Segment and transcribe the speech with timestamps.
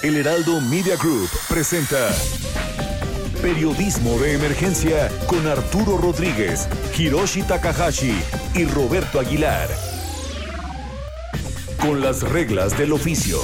[0.00, 2.08] El Heraldo Media Group presenta
[3.42, 8.14] Periodismo de Emergencia con Arturo Rodríguez, Hiroshi Takahashi
[8.54, 9.68] y Roberto Aguilar.
[11.80, 13.40] Con las reglas del oficio.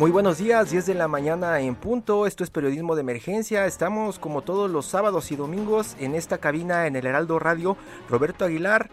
[0.00, 2.26] Muy buenos días, 10 de la mañana en punto.
[2.26, 3.66] Esto es Periodismo de Emergencia.
[3.66, 7.76] Estamos como todos los sábados y domingos en esta cabina en el Heraldo Radio.
[8.10, 8.90] Roberto Aguilar,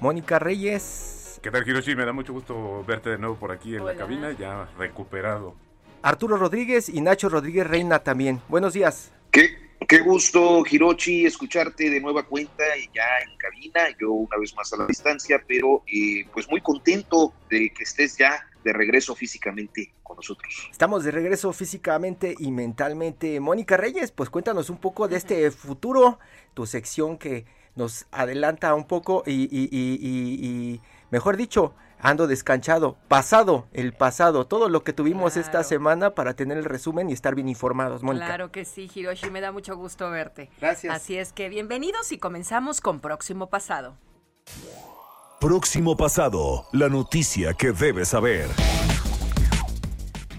[0.00, 1.38] Mónica Reyes.
[1.42, 1.94] ¿Qué tal, Hiroshi?
[1.94, 5.54] Me da mucho gusto verte de nuevo por aquí en la cabina, ya recuperado.
[6.02, 8.40] Arturo Rodríguez y Nacho Rodríguez Reina también.
[8.48, 9.12] Buenos días.
[9.30, 9.50] ¿Qué,
[9.86, 14.72] qué gusto, Hirochi, escucharte de nueva cuenta y ya en cabina, yo una vez más
[14.72, 19.92] a la distancia, pero eh, pues muy contento de que estés ya de regreso físicamente
[20.02, 20.68] con nosotros.
[20.70, 23.38] Estamos de regreso físicamente y mentalmente.
[23.38, 26.18] Mónica Reyes, pues cuéntanos un poco de este futuro,
[26.54, 27.44] tu sección que
[27.76, 34.46] nos adelanta un poco y, y, y, y mejor dicho, ando descanchado, pasado, el pasado,
[34.46, 35.46] todo lo que tuvimos Claro.
[35.46, 38.26] esta semana para tener el resumen y estar bien informados, Mónica.
[38.26, 40.50] Claro que sí, Hiroshi, me da mucho gusto verte.
[40.60, 40.94] Gracias.
[40.94, 43.96] Así es que bienvenidos y comenzamos con Próximo Pasado.
[45.40, 48.48] Próximo pasado, la noticia que debes saber.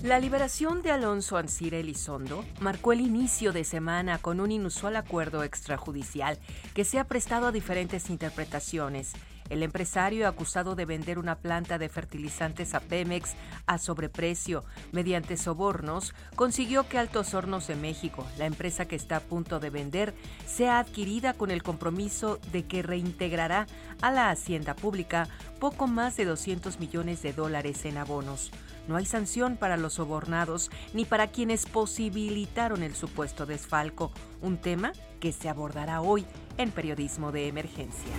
[0.04, 5.44] La liberación de Alonso Ancira Elizondo marcó el inicio de semana con un inusual acuerdo
[5.44, 6.40] extrajudicial
[6.74, 9.14] que se ha prestado a diferentes interpretaciones.
[9.52, 13.36] El empresario acusado de vender una planta de fertilizantes a Pemex
[13.68, 19.20] a sobreprecio mediante sobornos consiguió que Altos Hornos de México, la empresa que está a
[19.20, 20.16] punto de vender,
[20.48, 23.68] sea adquirida con el compromiso de que reintegrará
[24.02, 25.28] a la hacienda pública
[25.60, 28.52] poco más de 200 millones de dólares en abonos.
[28.88, 34.12] No hay sanción para los sobornados ni para quienes posibilitaron el supuesto desfalco,
[34.42, 36.26] un tema que se abordará hoy
[36.58, 38.12] en Periodismo de Emergencia.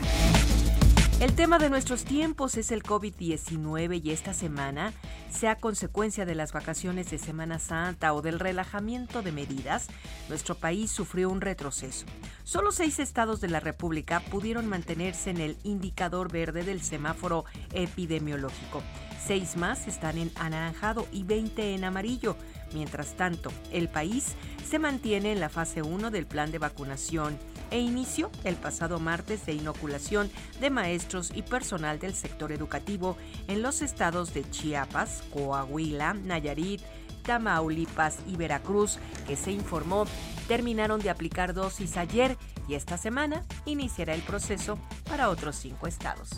[1.23, 4.93] El tema de nuestros tiempos es el COVID-19 y esta semana,
[5.31, 9.87] sea consecuencia de las vacaciones de Semana Santa o del relajamiento de medidas,
[10.29, 12.07] nuestro país sufrió un retroceso.
[12.43, 18.83] Solo seis estados de la República pudieron mantenerse en el indicador verde del semáforo epidemiológico.
[19.25, 22.37] Seis más están en anaranjado y 20 en amarillo.
[22.75, 24.35] Mientras tanto, el país
[24.69, 27.39] se mantiene en la fase 1 del plan de vacunación
[27.71, 30.29] e inició el pasado martes de inoculación
[30.61, 33.17] de maestros y personal del sector educativo
[33.47, 36.81] en los estados de Chiapas, Coahuila, Nayarit,
[37.23, 40.07] Tamaulipas y Veracruz, que se informó
[40.49, 44.79] terminaron de aplicar dosis ayer y esta semana iniciará el proceso
[45.09, 46.31] para otros cinco estados.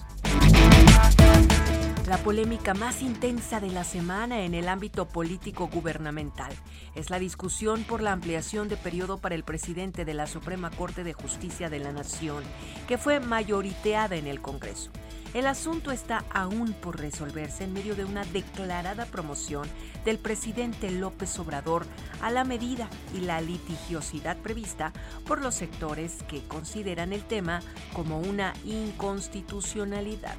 [2.07, 6.53] La polémica más intensa de la semana en el ámbito político gubernamental
[6.95, 11.03] es la discusión por la ampliación de periodo para el presidente de la Suprema Corte
[11.03, 12.45] de Justicia de la Nación,
[12.87, 14.91] que fue mayoriteada en el Congreso.
[15.33, 19.67] El asunto está aún por resolverse en medio de una declarada promoción
[20.05, 21.87] del presidente López Obrador
[22.21, 24.93] a la medida y la litigiosidad prevista
[25.27, 27.63] por los sectores que consideran el tema
[27.95, 30.37] como una inconstitucionalidad.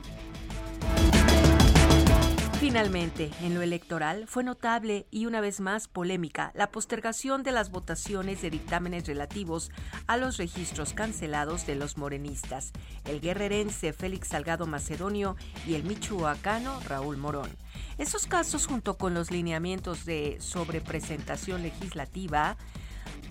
[2.66, 7.70] Finalmente, en lo electoral fue notable y una vez más polémica la postergación de las
[7.70, 9.70] votaciones de dictámenes relativos
[10.08, 12.72] a los registros cancelados de los morenistas,
[13.06, 15.36] el guerrerense Félix Salgado Macedonio
[15.68, 17.52] y el michoacano Raúl Morón.
[18.00, 22.58] Esos casos, junto con los lineamientos de sobrepresentación legislativa,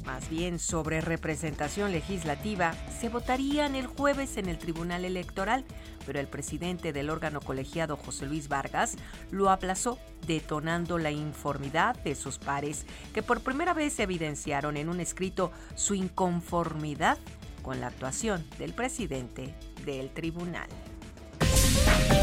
[0.04, 5.64] más bien sobre representación legislativa, se votarían el jueves en el Tribunal Electoral,
[6.06, 8.96] pero el presidente del órgano colegiado José Luis Vargas
[9.30, 15.00] lo aplazó, detonando la informidad de sus pares, que por primera vez evidenciaron en un
[15.00, 17.18] escrito su inconformidad
[17.62, 20.68] con la actuación del presidente del tribunal.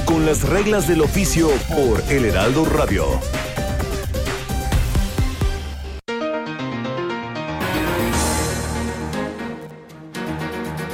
[0.05, 3.05] Con las reglas del oficio por El Heraldo Radio.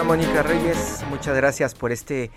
[0.07, 2.31] Mónica Reyes, muchas gracias por este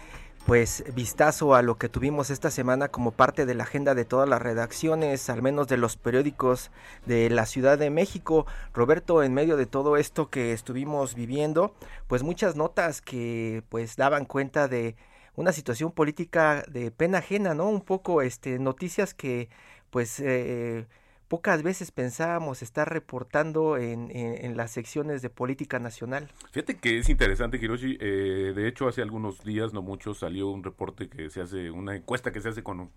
[0.46, 4.28] pues vistazo a lo que tuvimos esta semana como parte de la agenda de todas
[4.28, 6.70] las redacciones, al menos de los periódicos
[7.06, 8.46] de la Ciudad de México.
[8.72, 11.74] Roberto, en medio de todo esto que estuvimos viviendo,
[12.08, 14.96] pues muchas notas que pues daban cuenta de
[15.36, 17.68] una situación política de pena ajena, ¿no?
[17.68, 19.48] Un poco este noticias que
[19.90, 20.86] pues eh,
[21.30, 26.28] pocas veces pensábamos estar reportando en, en, las secciones de política nacional.
[26.50, 27.96] Fíjate que es interesante, Hiroshi.
[28.00, 31.94] Eh, de hecho, hace algunos días, no mucho, salió un reporte que se hace, una
[31.94, 32.90] encuesta que se hace con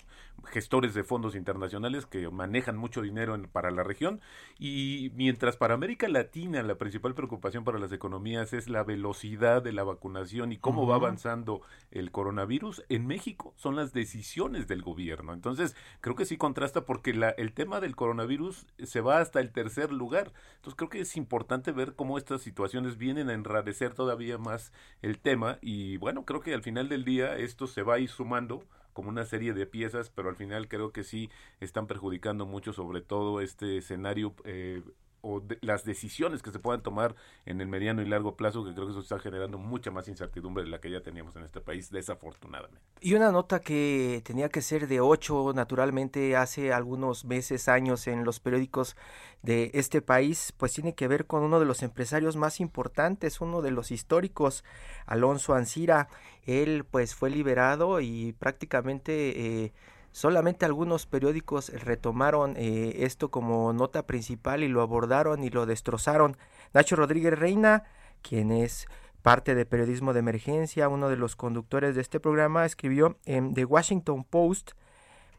[0.46, 4.20] gestores de fondos internacionales que manejan mucho dinero para la región.
[4.58, 9.74] Y mientras para América Latina la principal preocupación para las economías es la velocidad de
[9.74, 15.34] la vacunación y cómo va avanzando el coronavirus, en México son las decisiones del gobierno.
[15.34, 19.40] Entonces, creo que sí contrasta porque la, el tema del coronavirus virus se va hasta
[19.40, 20.32] el tercer lugar.
[20.56, 24.72] Entonces creo que es importante ver cómo estas situaciones vienen a enrarecer todavía más
[25.02, 28.10] el tema y bueno, creo que al final del día esto se va a ir
[28.10, 31.30] sumando como una serie de piezas, pero al final creo que sí
[31.60, 34.84] están perjudicando mucho sobre todo este escenario eh,
[35.24, 37.16] o las decisiones que se puedan tomar
[37.46, 40.66] en el mediano y largo plazo, que creo que eso está generando mucha más incertidumbre
[40.66, 42.82] de la que ya teníamos en este país, desafortunadamente.
[43.00, 48.26] Y una nota que tenía que ser de ocho, naturalmente, hace algunos meses, años en
[48.26, 48.98] los periódicos
[49.42, 53.62] de este país, pues tiene que ver con uno de los empresarios más importantes, uno
[53.62, 54.66] de los históricos,
[55.06, 56.10] Alonso Ancira.
[56.44, 59.64] Él pues fue liberado y prácticamente...
[59.64, 59.74] Eh,
[60.14, 66.38] Solamente algunos periódicos retomaron eh, esto como nota principal y lo abordaron y lo destrozaron.
[66.72, 67.86] Nacho Rodríguez Reina,
[68.22, 68.88] quien es
[69.24, 73.66] parte de periodismo de emergencia, uno de los conductores de este programa, escribió en The
[73.66, 74.74] Washington Post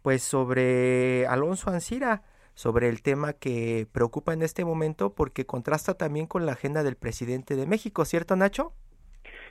[0.02, 2.22] pues sobre Alonso Ancira,
[2.54, 6.96] sobre el tema que preocupa en este momento porque contrasta también con la agenda del
[6.96, 8.72] presidente de México, ¿cierto Nacho?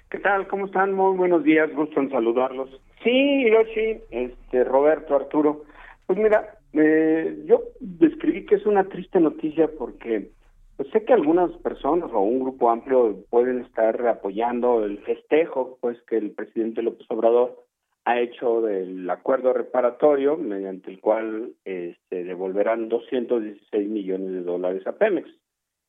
[0.10, 0.50] ¿Qué tal?
[0.50, 0.94] ¿Cómo están?
[0.94, 2.70] Muy buenos días, gusto en saludarlos.
[3.04, 5.64] Sí, Hiroshi, este, Roberto, Arturo.
[6.08, 10.32] Pues mira, eh, yo describí que es una triste noticia porque
[10.78, 16.02] pues sé que algunas personas o un grupo amplio pueden estar apoyando el festejo pues
[16.04, 17.64] que el presidente López Obrador
[18.06, 24.94] ha hecho del acuerdo reparatorio mediante el cual este, devolverán 216 millones de dólares a
[24.94, 25.30] Pemex.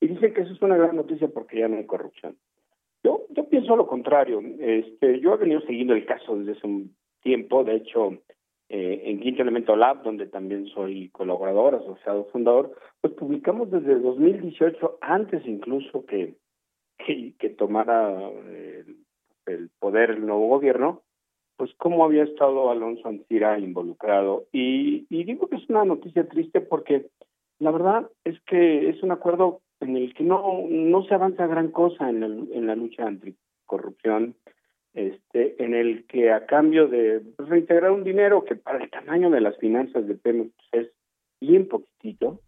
[0.01, 2.37] Y dicen que eso es una gran noticia porque ya no hay corrupción.
[3.03, 4.41] Yo, yo pienso lo contrario.
[4.61, 8.13] Este, yo he venido siguiendo el caso desde hace un tiempo, de hecho,
[8.69, 14.99] eh, en Quinto Elemento Lab, donde también soy colaborador, asociado fundador, pues publicamos desde 2018,
[15.01, 16.37] antes incluso que,
[16.99, 18.85] que, tomara eh,
[19.47, 21.03] el, poder el nuevo gobierno,
[21.57, 24.45] pues cómo había estado Alonso Ancira involucrado.
[24.53, 27.07] Y, y digo que es una noticia triste porque
[27.59, 31.71] la verdad es que es un acuerdo en el que no, no se avanza gran
[31.71, 34.35] cosa en, el, en la lucha anticorrupción
[34.95, 39.41] este, en el que a cambio de reintegrar un dinero que para el tamaño de
[39.41, 40.89] las finanzas de Pemex es
[41.41, 42.41] bien poquitito,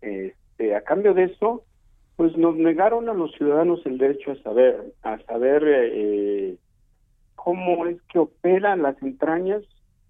[0.00, 1.64] este, a cambio de eso,
[2.16, 6.56] pues nos negaron a los ciudadanos el derecho a saber, a saber eh,
[7.34, 9.62] cómo es que operan las entrañas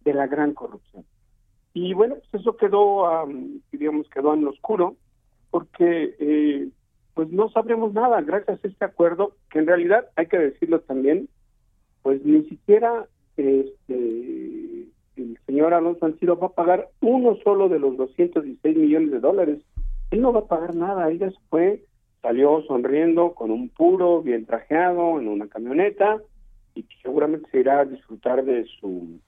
[0.05, 1.05] de la gran corrupción.
[1.75, 3.27] Y bueno, pues eso quedó,
[3.73, 4.97] digamos, quedó en lo oscuro,
[5.51, 6.69] porque eh,
[7.15, 11.29] pues no sabremos nada gracias a este acuerdo, que en realidad hay que decirlo también,
[12.03, 13.07] pues ni siquiera
[13.37, 19.21] este, el señor Alonso Anciro va a pagar uno solo de los 216 millones de
[19.21, 19.59] dólares.
[20.11, 21.85] Él no va a pagar nada, ella se fue,
[22.21, 26.21] salió sonriendo con un puro, bien trajeado, en una camioneta,
[26.75, 29.21] y seguramente se irá a disfrutar de su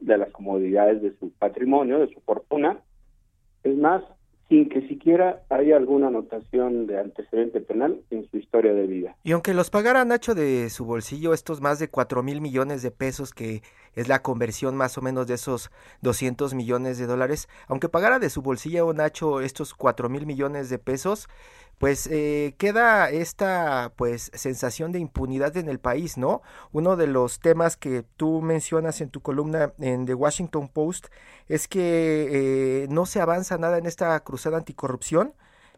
[0.00, 2.80] de las comodidades de su patrimonio, de su fortuna.
[3.62, 4.02] Es más,
[4.48, 9.16] sin que siquiera haya alguna anotación de antecedente penal en su historia de vida.
[9.24, 12.90] Y aunque los pagara Nacho de su bolsillo estos más de cuatro mil millones de
[12.90, 13.62] pesos, que
[13.94, 15.70] es la conversión más o menos de esos
[16.02, 20.78] 200 millones de dólares, aunque pagara de su bolsillo Nacho estos cuatro mil millones de
[20.78, 21.28] pesos,
[21.78, 26.42] pues eh, queda esta pues sensación de impunidad en el país, ¿no?
[26.72, 31.06] Uno de los temas que tú mencionas en tu columna en The Washington Post
[31.48, 35.32] es que eh, no se avanza nada en esta cruzada anticorrupción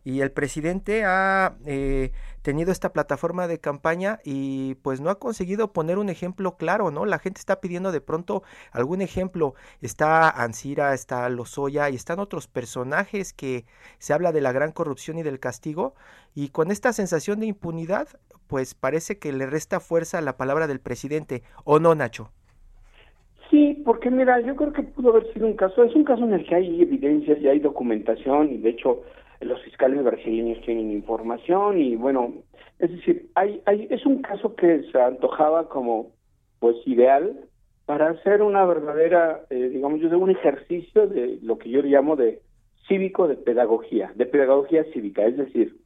[0.06, 5.72] y el presidente ha eh, tenido esta plataforma de campaña y pues no ha conseguido
[5.72, 7.06] poner un ejemplo claro, ¿no?
[7.06, 9.56] La gente está pidiendo de pronto algún ejemplo.
[9.82, 13.66] Está Ansira, está Lozoya y están otros personajes que
[13.98, 15.96] se habla de la gran corrupción y del castigo
[16.36, 18.06] y con esta sensación de impunidad
[18.46, 22.30] pues parece que le resta fuerza la palabra del presidente, ¿o no, Nacho?
[23.50, 26.34] Sí, porque mira, yo creo que pudo haber sido un caso, es un caso en
[26.34, 29.02] el que hay evidencias y hay documentación y de hecho
[29.40, 32.32] los fiscales brasileños tienen información y bueno,
[32.78, 36.12] es decir, hay, hay, es un caso que se antojaba como
[36.58, 37.38] pues ideal
[37.84, 42.40] para hacer una verdadera, eh, digamos yo, un ejercicio de lo que yo llamo de
[42.88, 45.76] cívico de pedagogía, de pedagogía cívica, es decir,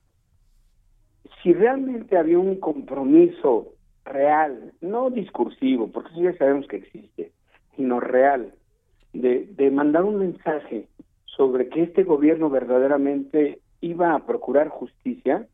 [1.43, 3.75] si realmente había un compromiso
[4.05, 7.33] real, no discursivo, porque sí ya sabemos que existe,
[7.77, 8.53] sino real,
[9.13, 10.87] de, de mandar un mensaje
[11.25, 15.47] sobre que este gobierno verdaderamente iba a procurar justicia,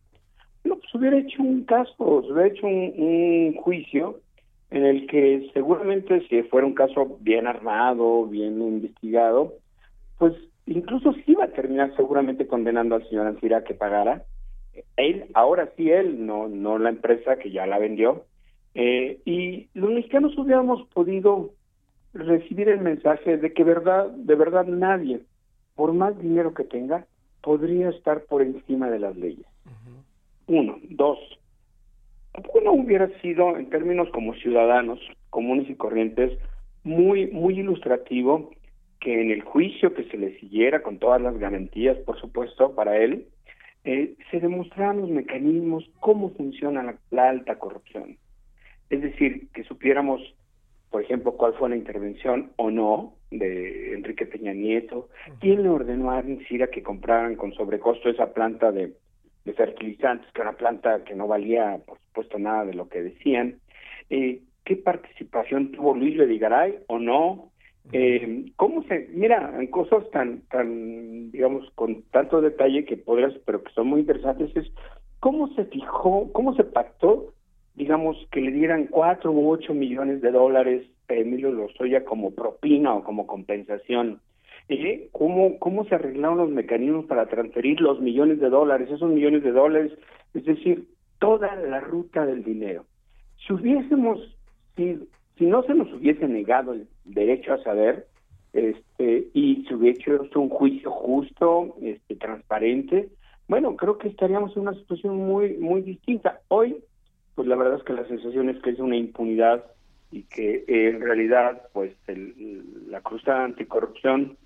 [0.67, 4.21] no, pues hubiera hecho un caso, hubiera hecho un, juicio
[4.71, 9.55] en el que seguramente si fuera un caso bien armado, bien investigado,
[10.19, 10.35] pues
[10.67, 14.25] incluso sí iba a terminar seguramente condenando al señor Ancira que pagara.
[14.97, 18.25] Él, ahora sí él, no, no la empresa que ya la vendió.
[18.75, 21.53] Eh, y los mexicanos hubiéramos podido
[22.19, 25.21] recibir el mensaje de que verdad, de verdad nadie,
[25.75, 27.07] por más dinero que tenga,
[27.43, 29.47] podría estar por encima de las leyes.
[30.47, 30.79] Uno.
[30.91, 31.19] Dos.
[32.33, 36.39] ¿Tampoco no hubiera sido, en términos como ciudadanos comunes y corrientes,
[36.85, 38.51] muy, muy ilustrativo
[39.01, 42.97] que en el juicio que se le siguiera, con todas las garantías, por supuesto, para
[42.97, 43.27] él,
[43.85, 48.17] eh, se demostraran los mecanismos, cómo funciona la, alta corrupción.
[48.91, 50.21] Es decir, que supiéramos,
[50.97, 55.11] por ejemplo, cuál fue la intervención o no de Enrique Peña Nieto,
[55.41, 58.95] quién le ordenó a Arne que compraran con sobrecosto esa planta de
[59.45, 63.03] de fertilizantes, que era una planta que no valía, por supuesto, nada de lo que
[63.03, 63.59] decían.
[64.09, 67.53] Eh, ¿Qué participación tuvo Luis Bedigaray o no?
[67.93, 73.63] Eh, ¿Cómo se, mira, en cosas tan, tan, digamos, con tanto detalle que podrías, pero
[73.63, 74.73] que son muy interesantes, es
[75.21, 77.35] cómo se fijó, cómo se pactó,
[77.77, 82.95] digamos, que le dieran cuatro u ocho millones de dólares a Emilio Lozoya como propina
[82.95, 84.21] o como compensación
[84.69, 85.09] ¿eh?
[85.13, 89.53] ¿Cómo, ¿Cómo se arreglaron los mecanismos para transferir los millones de dólares, esos millones de
[89.53, 89.93] dólares?
[90.35, 92.85] Es decir, toda la ruta del dinero.
[93.47, 94.19] Si hubiésemos,
[94.77, 94.99] si,
[95.39, 98.07] si no se nos hubiese negado el derecho a saber,
[98.53, 103.09] este, y se hubiese hecho un juicio justo, este, transparente,
[103.49, 106.41] bueno, creo que estaríamos en una situación muy, muy distinta.
[106.49, 106.77] Hoy,
[107.37, 109.65] pues la verdad es que la sensación es que es una impunidad
[110.11, 114.37] y que en realidad, pues el, la cruzada anticorrupción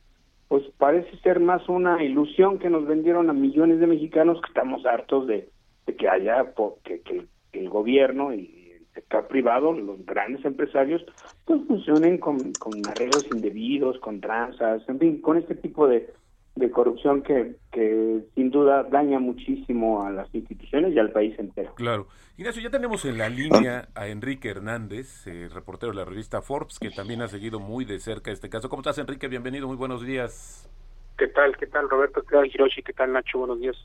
[0.49, 4.85] pues parece ser más una ilusión que nos vendieron a millones de mexicanos que estamos
[4.85, 5.49] hartos de,
[5.97, 11.05] que haya que, que, el gobierno y el sector privado, los grandes empresarios,
[11.45, 16.13] pues funcionen con, con arreglos indebidos, con tranzas, en fin, con este tipo de,
[16.61, 21.75] de corrupción que, que sin duda daña muchísimo a las instituciones y al país entero.
[21.75, 22.07] Claro.
[22.37, 26.79] Ignacio, ya tenemos en la línea a Enrique Hernández, eh, reportero de la revista Forbes,
[26.79, 28.69] que también ha seguido muy de cerca este caso.
[28.69, 29.29] ¿Cómo estás, Enrique?
[29.29, 30.71] Bienvenido, muy buenos días.
[31.19, 31.57] ¿Qué tal?
[31.57, 32.23] ¿Qué tal, Roberto?
[32.23, 32.83] ¿Qué tal, Hiroshi?
[32.83, 33.39] ¿Qué tal, Nacho?
[33.39, 33.77] Buenos días.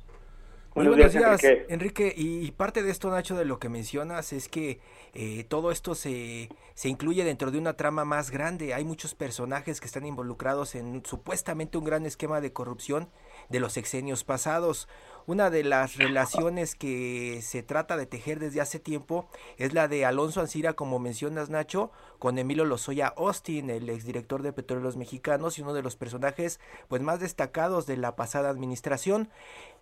[0.76, 2.14] Muy buenos días, Enrique.
[2.18, 4.82] Y, parte de esto, Nacho, de lo que mencionas es que
[5.14, 8.74] eh, todo esto se, se incluye dentro de una trama más grande.
[8.74, 13.08] Hay muchos personajes que están involucrados en supuestamente un gran esquema de corrupción
[13.48, 14.90] de los sexenios pasados.
[15.28, 19.28] Una de las relaciones que se trata de tejer desde hace tiempo
[19.58, 21.90] es la de Alonso Ancira, como mencionas Nacho,
[22.20, 27.02] con Emilio Lozoya Austin, el exdirector de Petróleos Mexicanos y uno de los personajes pues
[27.02, 29.30] más destacados de la pasada administración.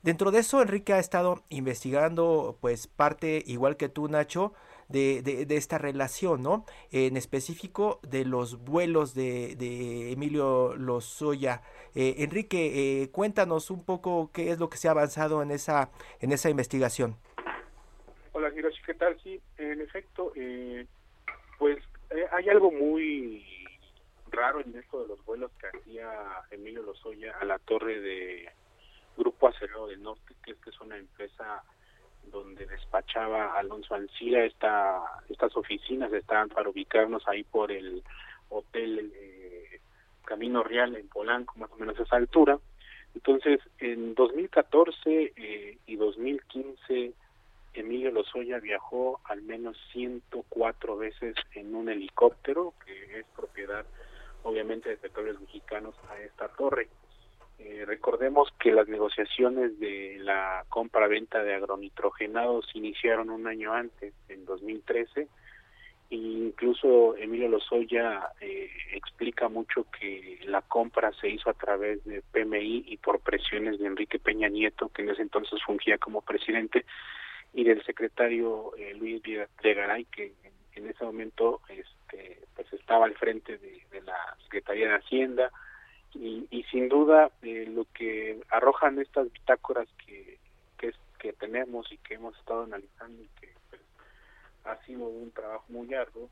[0.01, 4.53] Dentro de eso, Enrique ha estado investigando pues parte, igual que tú Nacho,
[4.93, 6.65] de, de, esta relación, ¿no?
[6.91, 11.61] En específico de los vuelos de, de Emilio Lozoya.
[11.95, 15.89] Eh, Enrique, eh, cuéntanos un poco qué es lo que se ha avanzado en esa,
[16.21, 17.15] en esa investigación.
[18.33, 19.19] Hola, Hiroshi, ¿qué tal?
[19.21, 20.85] Sí, en efecto, eh,
[21.57, 21.79] pues
[22.31, 23.43] hay algo muy
[24.29, 26.07] raro en esto de los vuelos que hacía
[26.51, 28.49] Emilio Lozoya a la torre de
[29.17, 31.63] Grupo Acerero del Norte, que es que es una empresa
[32.31, 38.03] donde despachaba Alonso Ancira, esta, estas oficinas estaban para ubicarnos ahí por el
[38.49, 39.79] hotel eh,
[40.25, 42.57] Camino Real en Polanco, más o menos a esa altura.
[43.15, 47.13] Entonces, en 2014 eh, y 2015,
[47.73, 53.85] Emilio Lozoya viajó al menos 104 veces en un helicóptero, que es propiedad,
[54.43, 56.87] obviamente, de petróleos mexicanos, a esta torre.
[57.59, 64.45] Eh, recordemos que las negociaciones de la compra-venta de agronitrogenados iniciaron un año antes, en
[64.45, 65.27] 2013,
[66.09, 72.21] e incluso Emilio Lozoya eh, explica mucho que la compra se hizo a través de
[72.21, 76.85] PMI y por presiones de Enrique Peña Nieto, que en ese entonces fungía como presidente,
[77.53, 80.33] y del secretario eh, Luis Videgaray, que
[80.75, 85.51] en, ese momento este, pues estaba al frente de la Secretaría de Hacienda,
[86.15, 90.37] y, sin duda eh, lo que arrojan estas bitácoras que,
[90.77, 93.81] que, que tenemos y que hemos estado analizando y que pues,
[94.65, 96.29] ha sido un trabajo muy arduo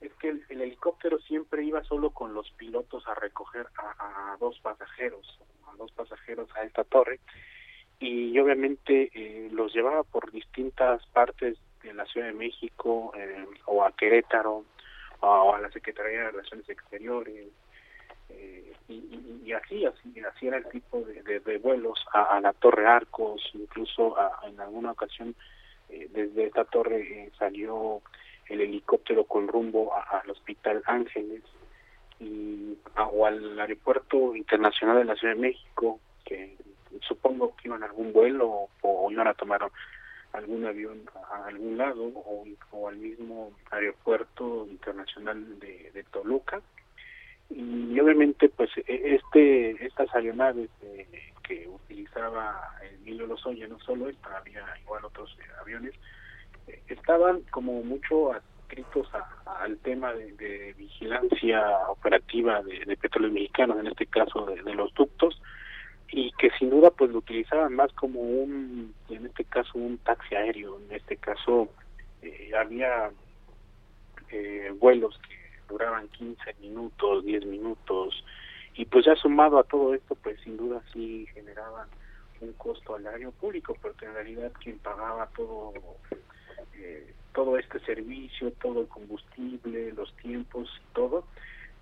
[0.00, 5.38] es que el, helicóptero siempre iba solo con los pilotos a recoger a, dos pasajeros
[5.72, 7.20] a dos pasajeros a esta torre
[7.98, 13.84] y obviamente eh, los llevaba por distintas partes de la Ciudad de México eh, o
[13.84, 14.64] a Querétaro
[15.20, 17.48] o a la Secretaría de Relaciones Exteriores
[18.28, 24.16] eh, y, así, así, así era el tipo de, vuelos a, la Torre Arcos, incluso
[24.46, 25.34] en alguna ocasión
[25.88, 28.02] eh, desde esta torre salió
[28.48, 31.42] el helicóptero con rumbo al Hospital Ángeles
[32.20, 32.76] y
[33.12, 36.56] o al aeropuerto internacional de la Ciudad de México que
[37.06, 39.70] supongo que iban a algún vuelo o, iban a tomar
[40.32, 46.60] algún avión a algún lado o, al mismo aeropuerto internacional de, de, Toluca
[47.50, 51.06] y obviamente pues e, este estas aeronaves eh,
[51.42, 55.94] que utilizaba Emilio Lozoya no solo esta había igual otros eh, aviones
[56.66, 59.08] eh, estaban como mucho adscritos
[59.60, 65.40] al tema de, vigilancia operativa de, de petróleos mexicanos en este caso de los ductos
[66.10, 70.34] y que sin duda pues lo utilizaban más como un, en este caso un taxi
[70.34, 71.68] aéreo, en este caso
[72.22, 73.10] eh, había
[74.30, 75.34] eh, vuelos que
[75.68, 78.24] duraban 15 minutos, 10 minutos
[78.74, 81.88] y pues ya sumado a todo esto pues sin duda sí generaban
[82.40, 85.72] un costo al área público porque en realidad quien pagaba todo
[86.74, 91.26] eh, todo este servicio, todo el combustible, los tiempos y todo,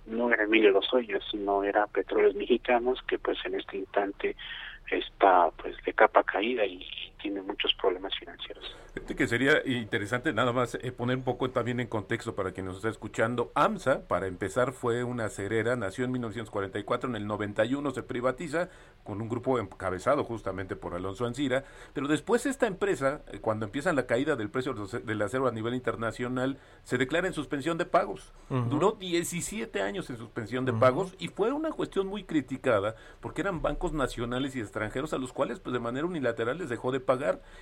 [0.07, 4.35] no era Emilio Lozoya, sino era Petróleos Mexicanos, que pues en este instante
[4.91, 6.85] está pues de capa caída y
[7.25, 8.77] tiene muchos problemas financieros.
[8.93, 12.67] Fíjate que sería interesante nada más eh, poner un poco también en contexto para quien
[12.67, 13.51] nos está escuchando.
[13.55, 18.69] AMSA, para empezar, fue una cerera, nació en 1944, en el 91 se privatiza
[19.05, 21.65] con un grupo encabezado justamente por Alonso Ancira,
[21.95, 25.75] pero después esta empresa, eh, cuando empieza la caída del precio del acero a nivel
[25.75, 28.35] internacional, se declara en suspensión de pagos.
[28.51, 33.63] Duró 17 años en suspensión de pagos y fue una cuestión muy criticada porque eran
[33.63, 37.14] bancos nacionales y extranjeros a los cuales pues de manera unilateral les dejó de pagar.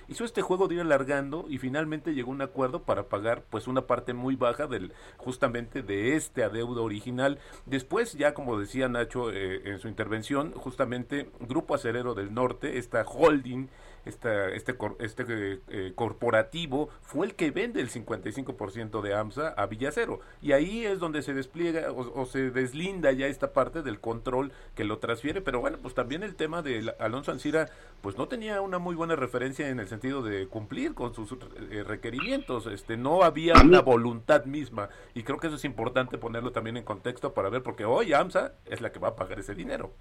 [0.07, 3.87] Hizo este juego de ir alargando y finalmente llegó un acuerdo para pagar pues una
[3.87, 7.39] parte muy baja del justamente de este adeudo original.
[7.65, 13.03] Después ya como decía Nacho eh, en su intervención, justamente Grupo Acerero del Norte, esta
[13.03, 13.67] holding
[14.05, 20.19] esta, este, este eh, corporativo fue el que vende el 55% de AMSA a Villacero.
[20.41, 24.83] Y ahí es donde se despliega o, se deslinda ya esta parte del control que
[24.83, 25.41] lo transfiere.
[25.41, 27.69] Pero bueno, pues también el tema de Alonso Ancira,
[28.01, 31.31] pues no tenía una muy buena referencia en el sentido de cumplir con sus
[31.71, 32.67] eh, requerimientos.
[32.67, 34.89] Este, no había una voluntad misma.
[35.13, 38.53] Y creo que eso es importante ponerlo también en contexto para ver, porque hoy AMSA
[38.65, 39.93] es la que va a pagar ese dinero.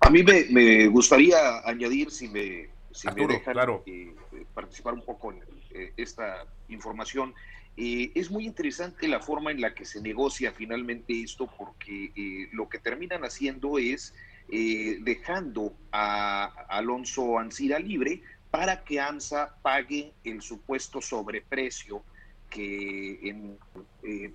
[0.00, 4.14] A mí me, me gustaría añadir, si me si me dejan eh,
[4.54, 7.34] participar un poco en eh, esta información.
[7.76, 12.68] Eh, es muy interesante la forma en la que se negocia finalmente esto, porque lo
[12.68, 14.14] que terminan haciendo es
[14.48, 22.02] dejando a Alonso Ancira libre para que AMSA pague el supuesto sobreprecio
[22.48, 23.58] que en,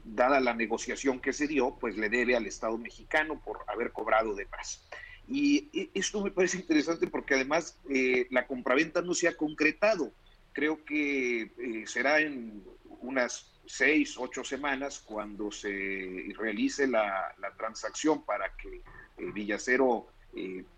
[0.04, 4.36] dada la negociación que se dio, pues le debe al Estado mexicano por haber cobrado
[4.36, 4.88] de más.
[5.28, 10.12] Y esto me parece interesante porque además eh, la compraventa no se ha concretado.
[10.52, 12.64] Creo que eh, será en
[13.02, 20.08] unas seis, ocho semanas cuando se realice la, transacción para que eh, Villacero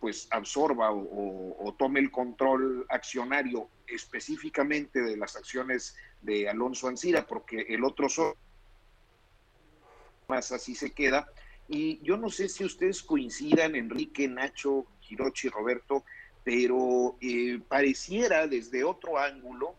[0.01, 7.62] pues absorba o, tome el control accionario específicamente de las acciones de Alonso Ancira, porque
[7.69, 8.10] el otro
[10.27, 11.29] más así se queda
[11.67, 16.04] y yo no sé si ustedes coincidan, Enrique, Nacho, Hirochi, Roberto,
[16.43, 19.75] pero eh, pareciera desde otro ángulo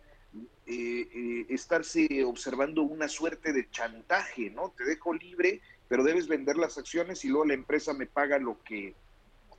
[0.67, 4.75] eh, eh, estarse observando una suerte de chantaje, ¿no?
[4.77, 8.63] Te dejo libre, pero debes vender las acciones y luego la empresa me paga lo
[8.63, 8.95] que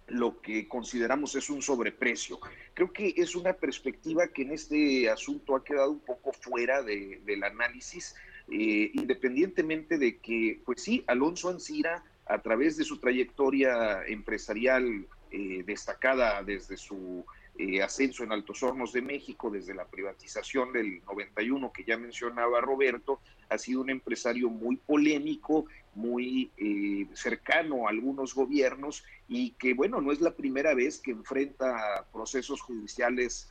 [0.09, 2.39] lo que consideramos es un sobreprecio.
[2.73, 7.43] Creo que es una perspectiva que en este asunto ha quedado un poco fuera del
[7.43, 8.15] análisis,
[8.47, 16.41] independientemente de que, pues sí, Alonso Ancira a través de su trayectoria empresarial eh, destacada
[16.43, 17.25] desde su
[17.57, 22.61] eh, ascenso en Altos Hornos de México, desde la privatización del 91 que ya mencionaba
[22.61, 29.73] Roberto, ha sido un empresario muy polémico, muy eh, cercano a algunos gobiernos y que,
[29.73, 33.49] bueno, no es la primera vez que enfrenta procesos judiciales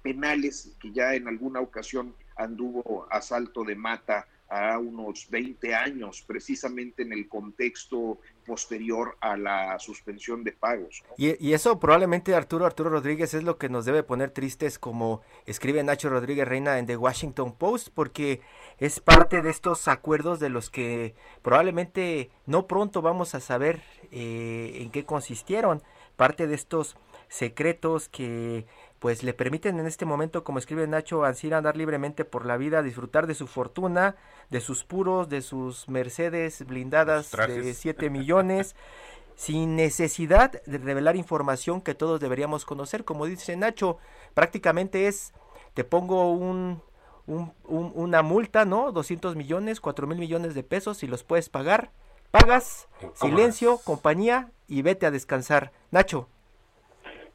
[0.00, 7.02] penales, que ya en alguna ocasión anduvo asalto de mata a unos 20 años, precisamente
[7.02, 11.02] en el contexto posterior a la suspensión de pagos.
[11.16, 15.82] Y, eso probablemente Arturo Arturo Rodríguez es lo que nos debe poner tristes, como escribe
[15.82, 18.40] Nacho Rodríguez Reina en The Washington Post, porque
[18.78, 23.82] es parte de estos acuerdos de los que probablemente no pronto vamos a saber
[24.12, 25.82] eh, en qué consistieron,
[26.16, 26.96] parte de estos
[27.28, 28.66] secretos que
[28.98, 32.82] pues le permiten en este momento, como escribe Nacho Ancira, andar libremente por la vida,
[32.82, 34.16] disfrutar de su fortuna,
[34.50, 38.74] de sus puros, de sus Mercedes blindadas de 7 millones,
[39.36, 43.04] sin necesidad de revelar información que todos deberíamos conocer.
[43.04, 43.98] Como dice Nacho,
[44.32, 45.34] prácticamente es,
[45.74, 46.80] te pongo un,
[47.26, 48.92] una multa, ¿no?
[48.92, 51.90] 200 millones, 4 mil millones de pesos, si los puedes pagar,
[52.30, 55.72] pagas, silencio, compañía y vete a descansar.
[55.90, 56.28] Nacho.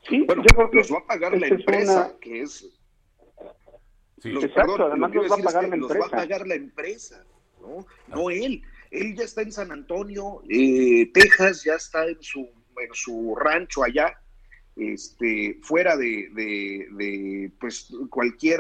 [0.08, 2.68] Sí, bueno, yo creo que los va a pagar la empresa, que es...
[4.24, 5.94] Exacto, además los va a pagar la empresa.
[5.94, 7.26] Los va a pagar la empresa,
[7.60, 7.86] ¿no?
[8.08, 8.62] No él.
[8.92, 13.84] Él ya está en San Antonio, eh, Texas, ya está en su, en su rancho
[13.84, 14.20] allá,
[14.76, 18.60] este, fuera de, de, pues cualquier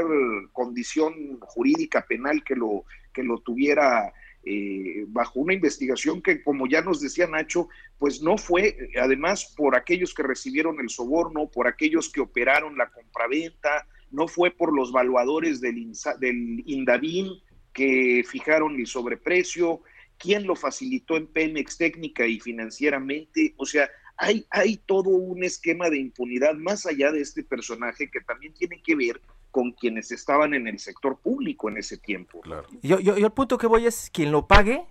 [0.54, 6.82] condición jurídica penal que lo, que lo tuviera eh, bajo una investigación que, como ya
[6.82, 7.70] nos decía Nacho,
[8.02, 12.90] pues no fue, además, por aquellos que recibieron el soborno, por aquellos que operaron la
[12.90, 17.28] compraventa, no fue por los valuadores del, del Indavín
[17.72, 19.84] que fijaron el sobreprecio,
[20.18, 23.88] quién lo facilitó en Pemex técnica y financieramente, o sea,
[24.18, 28.82] hay, hay todo un esquema de impunidad más allá de este personaje que también tiene
[28.82, 32.42] que ver con quienes estaban en el sector público en ese tiempo.
[32.82, 34.88] Yo, yo, yo el punto que voy es quien lo pague,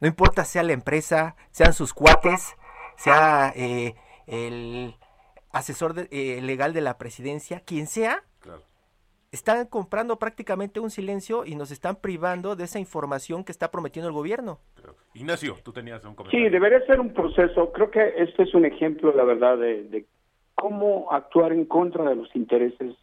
[0.00, 2.56] no importa sea la empresa, sean sus cuates,
[2.96, 3.94] sea eh,
[4.26, 4.94] el
[5.52, 8.24] asesor eh, legal de la presidencia, quien sea,
[9.32, 14.08] están comprando prácticamente un silencio y nos están privando de esa información que está prometiendo
[14.08, 14.60] el gobierno.
[15.14, 16.46] Ignacio, tú tenías un comentario.
[16.46, 17.72] Sí, debería ser un proceso.
[17.72, 20.06] Creo que este es un ejemplo, la verdad, de, de
[20.54, 22.94] cómo actuar en contra de los intereses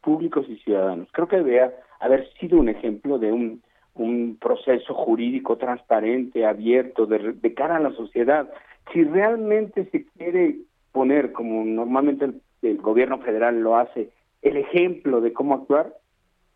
[0.00, 1.08] públicos y ciudadanos.
[1.12, 3.62] Creo que debería haber sido un ejemplo de un,
[3.98, 8.48] un proceso jurídico transparente, abierto, de, de, cara a la sociedad.
[8.92, 10.58] Si realmente se quiere
[10.92, 14.10] poner, como normalmente el, el, gobierno federal lo hace,
[14.42, 15.94] el ejemplo de cómo actuar,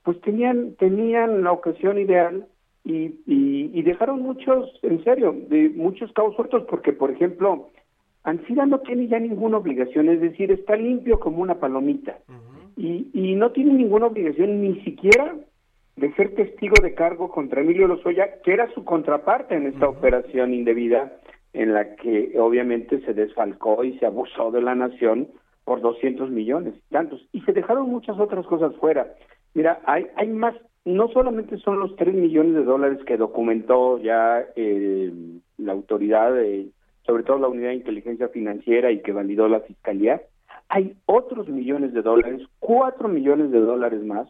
[0.04, 2.46] pues tenían, tenían la ocasión ideal
[2.84, 7.68] y, y, y dejaron muchos, en serio, de muchos cabos sueltos, porque, por ejemplo,
[8.24, 12.18] Ansira no tiene ya ninguna obligación, es decir, está limpio como una palomita
[12.76, 15.36] y, y no tiene ninguna obligación ni siquiera
[15.96, 20.54] de ser testigo de cargo contra Emilio Lozoya, que era su contraparte en esta operación
[20.54, 21.12] indebida
[21.52, 25.28] en la que obviamente se desfalcó y se abusó de la nación
[25.64, 27.26] por 200 millones y tantos.
[27.32, 29.14] Y se dejaron muchas otras cosas fuera.
[29.54, 34.44] Mira, hay, hay más, no solamente son los 3 millones de dólares que documentó ya
[34.56, 35.12] eh,
[35.58, 36.34] la autoridad,
[37.02, 40.22] sobre todo la unidad de inteligencia financiera y que validó la fiscalía,
[40.68, 44.26] hay otros millones de dólares, cuatro millones de dólares más,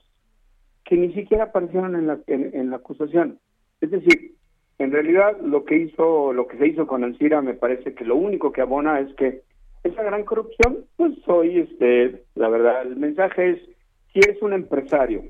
[0.93, 3.39] que ni siquiera aparecieron en la, en, la acusación.
[3.81, 4.35] Es decir,
[4.79, 8.15] en realidad lo que hizo, lo que se hizo con Ancira me parece que lo
[8.15, 9.41] único que abona es que
[9.85, 13.61] esa gran corrupción, pues hoy, este, la verdad, el mensaje es,
[14.13, 15.23] si eres un empresario,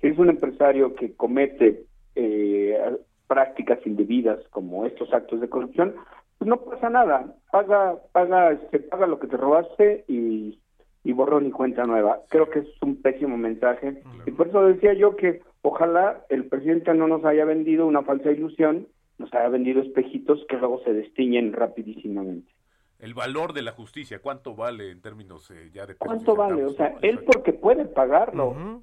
[0.00, 2.78] si eres un empresario que comete eh,
[3.26, 5.96] prácticas indebidas como estos actos de corrupción,
[6.38, 10.60] pues no pasa nada, paga, paga, este, paga lo que te robaste y,
[11.04, 12.20] y borrón y cuenta nueva.
[12.28, 16.92] Creo que es un pésimo mensaje y por eso decía yo que ojalá el presidente
[16.94, 18.86] no nos haya vendido una falsa ilusión,
[19.18, 22.50] nos haya vendido espejitos que luego se destiñen rapidísimamente.
[22.98, 25.94] El valor de la justicia, ¿cuánto vale en términos eh, ya de...
[25.96, 26.64] ¿Cuánto vale?
[26.64, 28.82] O sea, él porque puede pagarlo.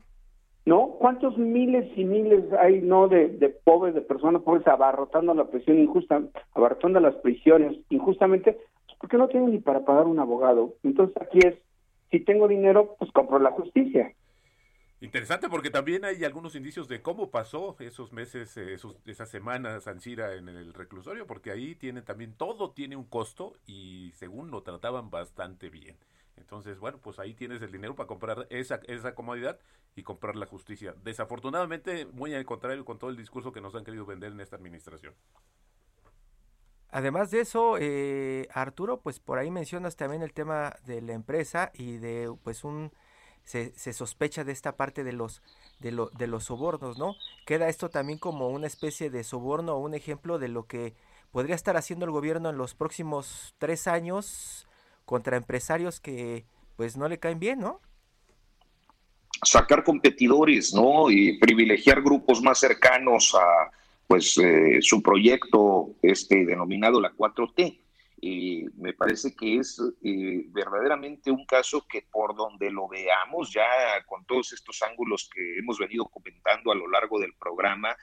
[0.67, 0.95] ¿no?
[0.99, 5.79] ¿Cuántos miles y miles hay, no, de, de pobres, de personas pobres abarrotando la prisión
[5.79, 6.21] injusta,
[6.53, 8.51] abarrotando las prisiones injustamente,
[8.85, 10.73] pues porque no tienen ni para pagar un abogado?
[10.83, 11.55] Entonces aquí es,
[12.11, 14.13] si tengo dinero, pues compro la justicia.
[14.99, 19.87] Interesante porque también hay algunos indicios de cómo pasó esos meses, eh, esos, esas semanas
[19.87, 24.63] Ansira en el reclusorio, porque ahí tiene también todo tiene un costo y según lo
[24.63, 25.97] trataban bastante bien.
[26.35, 29.59] Entonces, bueno, pues ahí tienes el dinero para comprar esa, esa comodidad
[29.95, 30.95] y comprar la justicia.
[31.03, 34.55] Desafortunadamente, muy al contrario con todo el discurso que nos han querido vender en esta
[34.55, 35.13] administración.
[36.97, 41.71] Además de eso, eh, Arturo, pues por ahí mencionas también el tema de la empresa
[41.75, 42.91] y de pues un
[43.43, 45.43] se, sospecha de esta parte de los
[45.77, 47.13] de, de los sobornos, ¿no?
[47.45, 50.95] Queda esto también como una especie de soborno o un ejemplo de lo que
[51.31, 54.67] podría estar haciendo el gobierno en los próximos tres años
[55.05, 57.79] contra empresarios que pues no le caen bien, ¿no?
[59.43, 61.11] Sacar competidores, ¿no?
[61.11, 63.69] Y privilegiar grupos más cercanos a
[64.07, 67.81] pues eh, su proyecto este denominado la 4T.
[68.19, 73.63] Y me parece que es eh, verdaderamente un caso que por donde lo veamos, ya
[74.07, 77.95] con todos estos ángulos que hemos venido comentando a lo largo del programa,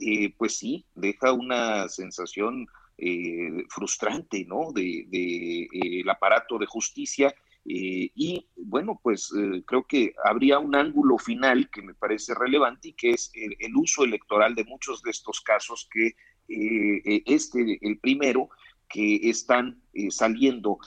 [0.00, 2.66] eh, pues sí, deja una sensación
[3.02, 4.72] eh, frustrante, ¿no?
[4.72, 9.30] De, de eh, el aparato de justicia y bueno, pues
[9.66, 14.04] creo que habría un ángulo final que me parece relevante y que es el, uso
[14.04, 16.14] electoral de muchos de estos casos que
[16.48, 18.48] este, el primero,
[18.88, 20.78] que están saliendo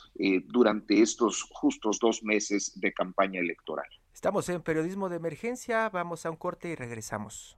[0.46, 3.88] durante estos justos dos meses de campaña electoral.
[4.14, 7.58] Estamos en periodismo de emergencia, vamos a un corte y regresamos.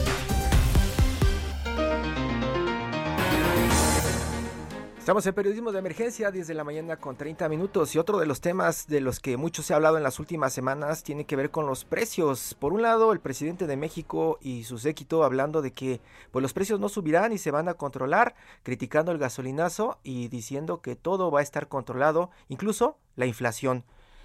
[5.01, 8.39] Estamos en periodismo de emergencia desde la mañana con 30 minutos y otro de los
[8.39, 11.49] temas de los que mucho se ha hablado en las últimas semanas tiene que ver
[11.49, 12.55] con los precios.
[12.59, 16.53] Por un lado, el presidente de México y su séquito hablando de que pues los
[16.53, 21.31] precios no subirán y se van a controlar, criticando el gasolinazo y diciendo que todo
[21.31, 23.83] va a estar controlado, incluso la inflación.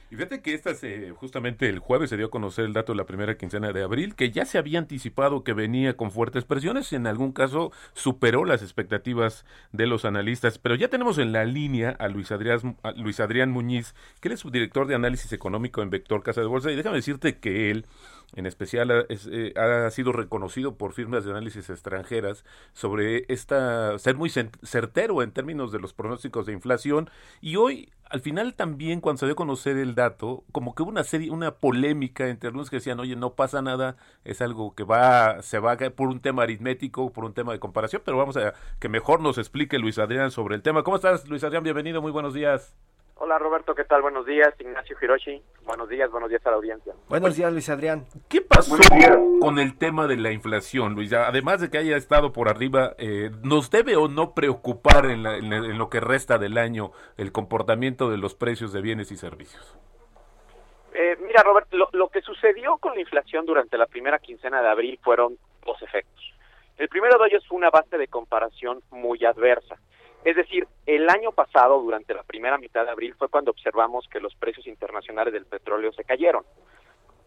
[0.09, 0.71] Y fíjate que esta
[1.17, 4.15] justamente el jueves se dio a conocer el dato de la primera quincena de abril,
[4.15, 8.45] que ya se había anticipado que venía con fuertes presiones, y en algún caso superó
[8.45, 10.59] las expectativas de los analistas.
[10.59, 14.87] Pero ya tenemos en la línea a Luis Adrián, Luis Adrián Muñiz, que es subdirector
[14.87, 17.87] de análisis económico en Vector Casa de Bolsa, y déjame decirte que él
[18.35, 24.31] en especial eh, ha sido reconocido por firmas de análisis extranjeras sobre esta ser muy
[24.31, 27.11] certero en términos de los pronósticos de inflación.
[27.41, 30.91] Y hoy al final también cuando se dio a conocer el dato como que hubo
[30.91, 34.85] una serie una polémica entre algunos que decían oye no pasa nada es algo que
[34.85, 38.17] va se va a caer por un tema aritmético por un tema de comparación pero
[38.17, 41.65] vamos a que mejor nos explique Luis Adrián sobre el tema cómo estás Luis Adrián
[41.65, 42.77] bienvenido muy buenos días
[43.19, 44.03] Hola Roberto, ¿qué tal?
[44.03, 45.43] Buenos días, Ignacio Hiroshi.
[45.65, 46.93] Buenos días, buenos días a la audiencia.
[47.09, 48.05] Buenos días, Luis Adrián.
[48.29, 48.77] ¿Qué pasó
[49.41, 51.15] con el tema de la inflación, Luis?
[51.15, 55.89] Además de que haya estado por arriba, eh, ¿nos debe o no preocupar en, lo
[55.89, 59.79] que resta del año el comportamiento de los precios de bienes y servicios?
[60.93, 64.69] Eh, mira, Roberto, lo, lo que sucedió con la inflación durante la primera quincena de
[64.69, 66.35] abril fueron dos efectos.
[66.77, 69.79] El primero de ellos fue una base de comparación muy adversa.
[70.27, 74.19] Es decir, el año pasado, durante la primera mitad de abril, fue cuando observamos que
[74.19, 76.45] los precios internacionales del petróleo se cayeron.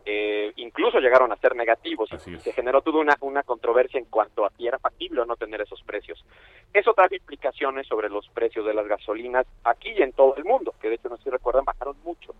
[0.03, 4.43] Eh, incluso llegaron a ser negativos y se generó toda una, una controversia en cuanto
[4.45, 6.25] a si era factible o no tener esos precios.
[6.73, 10.75] Eso trajo implicaciones sobre los precios de las gasolinas aquí y en todo el mundo,
[10.81, 12.35] que de hecho, no sé si recuerdan, bajaron mucho.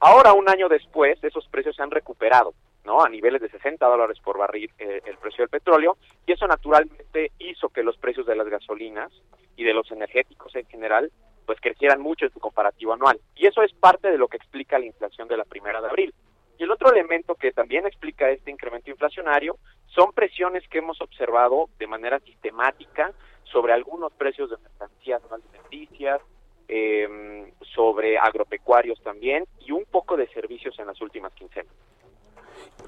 [0.00, 3.02] Ahora, un año después, esos precios se han recuperado, ¿no?
[3.02, 7.32] A niveles de 60 dólares por barril eh, el precio del petróleo, y eso naturalmente
[7.38, 9.12] hizo que los precios de las gasolinas
[9.56, 11.10] y de los energéticos en general,
[11.46, 13.20] pues crecieran mucho en su comparativo anual.
[13.36, 16.14] Y eso es parte de lo que explica la inflación de la primera de abril.
[16.58, 21.68] Y el otro elemento que también explica este incremento inflacionario son presiones que hemos observado
[21.78, 23.12] de manera sistemática
[23.44, 26.20] sobre algunos precios de mercancías no alimenticias,
[26.68, 31.74] eh, sobre agropecuarios también y un poco de servicios en las últimas quincenas.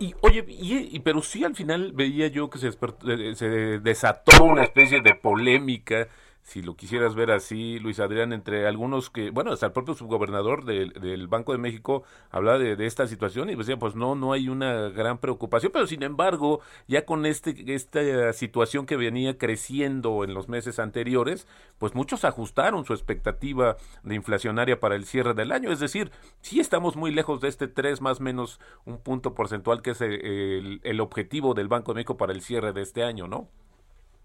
[0.01, 3.49] Y oye, y, pero sí al final veía yo que se, eh, se
[3.81, 6.09] desató una especie de polémica
[6.45, 10.67] si lo quisieras ver así, Luis Adrián, entre algunos que, bueno, hasta el propio subgobernador
[10.67, 14.91] del, Banco de México habla de, esta situación y decía, pues no, no hay una
[14.91, 20.51] gran preocupación, pero sin embargo, ya con este, esta situación que venía creciendo en los
[20.51, 25.81] meses anteriores, pues muchos ajustaron su expectativa de inflacionaria para el cierre del año, es
[25.81, 30.01] decir, sí estamos muy lejos de este 3 más menos un punto porcentual que es
[30.03, 33.49] el, el objetivo del Banco de México para el cierre de este año, ¿no?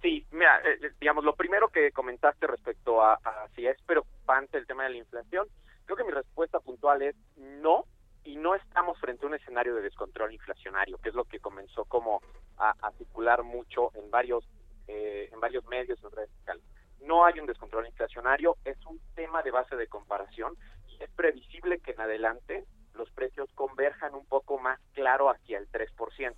[0.02, 3.20] Sí, mira, eh, eh, digamos, lo primero que comentaste respecto a,
[3.56, 5.48] si es preocupante el tema de la inflación,
[5.86, 7.84] creo que mi respuesta puntual es no,
[8.24, 11.84] y no estamos frente a un escenario de descontrol inflacionario, que es lo que comenzó
[11.86, 12.22] como
[12.58, 14.44] a, circular mucho en varios
[14.88, 16.64] eh, en varios medios en redes sociales.
[17.02, 20.56] No hay un descontrol inflacionario, es un tema de base de comparación
[20.88, 25.70] y es previsible que en adelante los precios converjan un poco más claro hacia el
[25.72, 26.36] 3%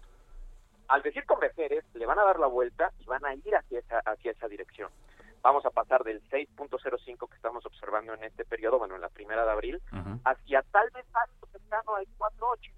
[0.92, 4.00] al decir converger le van a dar la vuelta y van a ir hacia esa,
[4.00, 4.92] hacia esa dirección.
[5.42, 9.46] Vamos a pasar del 6.05 que estamos observando en este periodo, bueno, en la primera
[9.46, 9.82] de abril,
[10.26, 12.72] hacia tal vez algo cercano al 4.8.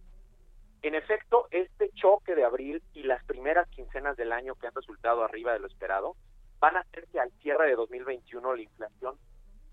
[0.83, 5.23] En efecto, este choque de abril y las primeras quincenas del año que han resultado
[5.23, 6.15] arriba de lo esperado
[6.59, 9.17] van a hacer que al cierre de 2021 la inflación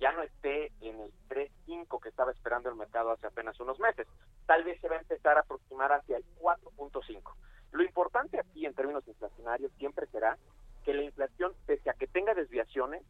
[0.01, 4.09] ya no esté en el 3.5 que estaba esperando el mercado hace apenas unos meses.
[4.47, 7.35] Tal vez se va a empezar a aproximar hacia el 4.5.
[7.73, 10.37] Lo importante aquí en términos inflacionarios siempre será
[10.85, 13.03] que la inflación, pese a que tenga desviaciones,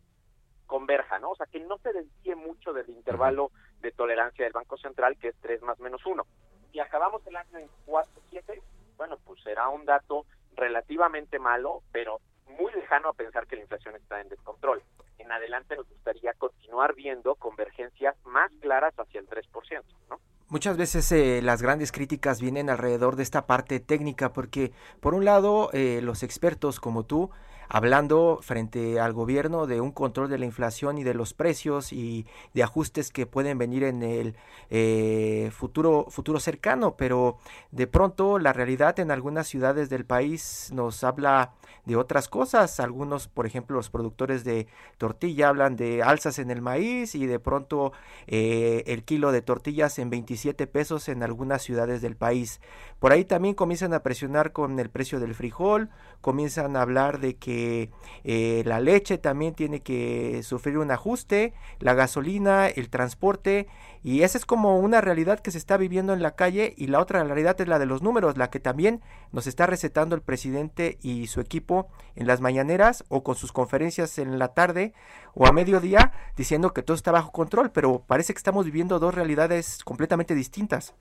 [0.66, 1.30] converja, ¿no?
[1.30, 5.28] O sea, que no se desvíe mucho del intervalo de tolerancia del Banco Central, que
[5.28, 6.24] es 3 más menos 1.
[6.70, 8.62] Si acabamos el año en 4, 7,
[8.96, 13.96] bueno, pues será un dato relativamente malo, pero muy lejano a pensar que la inflación
[13.96, 14.82] está en descontrol.
[15.18, 20.20] En adelante nos gustaría continuar viendo convergencias más claras hacia el 3%, ¿no?
[20.50, 25.24] Muchas veces eh, las grandes críticas vienen alrededor de esta parte técnica porque, por un
[25.24, 27.30] lado, eh, los expertos como tú
[27.68, 32.26] hablando frente al gobierno de un control de la inflación y de los precios y
[32.52, 34.34] de ajustes que pueden venir en el
[34.70, 37.38] eh, futuro futuro cercano pero
[37.70, 41.52] de pronto la realidad en algunas ciudades del país nos habla
[41.84, 42.80] de otras cosas.
[42.80, 44.66] Algunos por ejemplo los productores de
[44.98, 47.92] tortilla hablan de alzas en el maíz y de pronto
[48.26, 52.60] eh, el kilo de tortillas en 27 pesos en algunas ciudades del país.
[52.98, 55.90] Por ahí también comienzan a presionar con el precio del frijol
[56.20, 57.90] comienzan a hablar de que
[58.24, 63.68] eh, la leche también tiene que sufrir un ajuste, la gasolina, el transporte,
[64.02, 67.00] y esa es como una realidad que se está viviendo en la calle y la
[67.00, 69.00] otra realidad es la de los números, la que también
[69.32, 71.69] nos está recetando el presidente y su equipo
[72.16, 74.92] en las mañaneras o con sus conferencias en la tarde
[75.34, 79.14] o a mediodía diciendo que todo está bajo control, pero parece que estamos viviendo dos
[79.14, 80.94] realidades completamente distintas.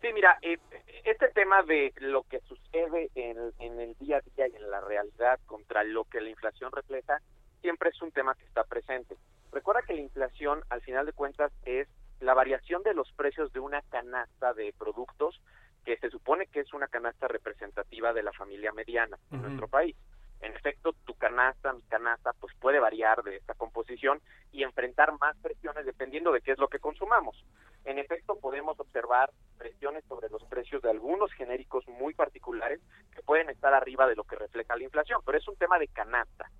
[0.00, 0.58] Sí, mira, eh,
[1.04, 5.38] este tema de lo que sucede en, el día a día y en la realidad
[5.46, 7.20] contra lo que la inflación refleja,
[7.60, 9.16] siempre es un tema que está presente.
[9.52, 11.88] Recuerda que la inflación, al final de cuentas, es
[12.20, 15.40] la variación de los precios de una canasta de productos
[15.84, 19.96] que se supone que es una canasta representativa de la familia mediana en nuestro país.
[20.40, 25.36] En efecto, tu canasta, mi canasta, pues puede variar de esta composición y enfrentar más
[25.36, 27.44] presiones dependiendo de qué es lo que consumamos.
[27.84, 32.80] En efecto, podemos observar presiones sobre los precios de algunos genéricos muy particulares
[33.14, 35.86] que pueden estar arriba de lo que refleja la inflación, pero es un tema de
[35.88, 36.50] canasta.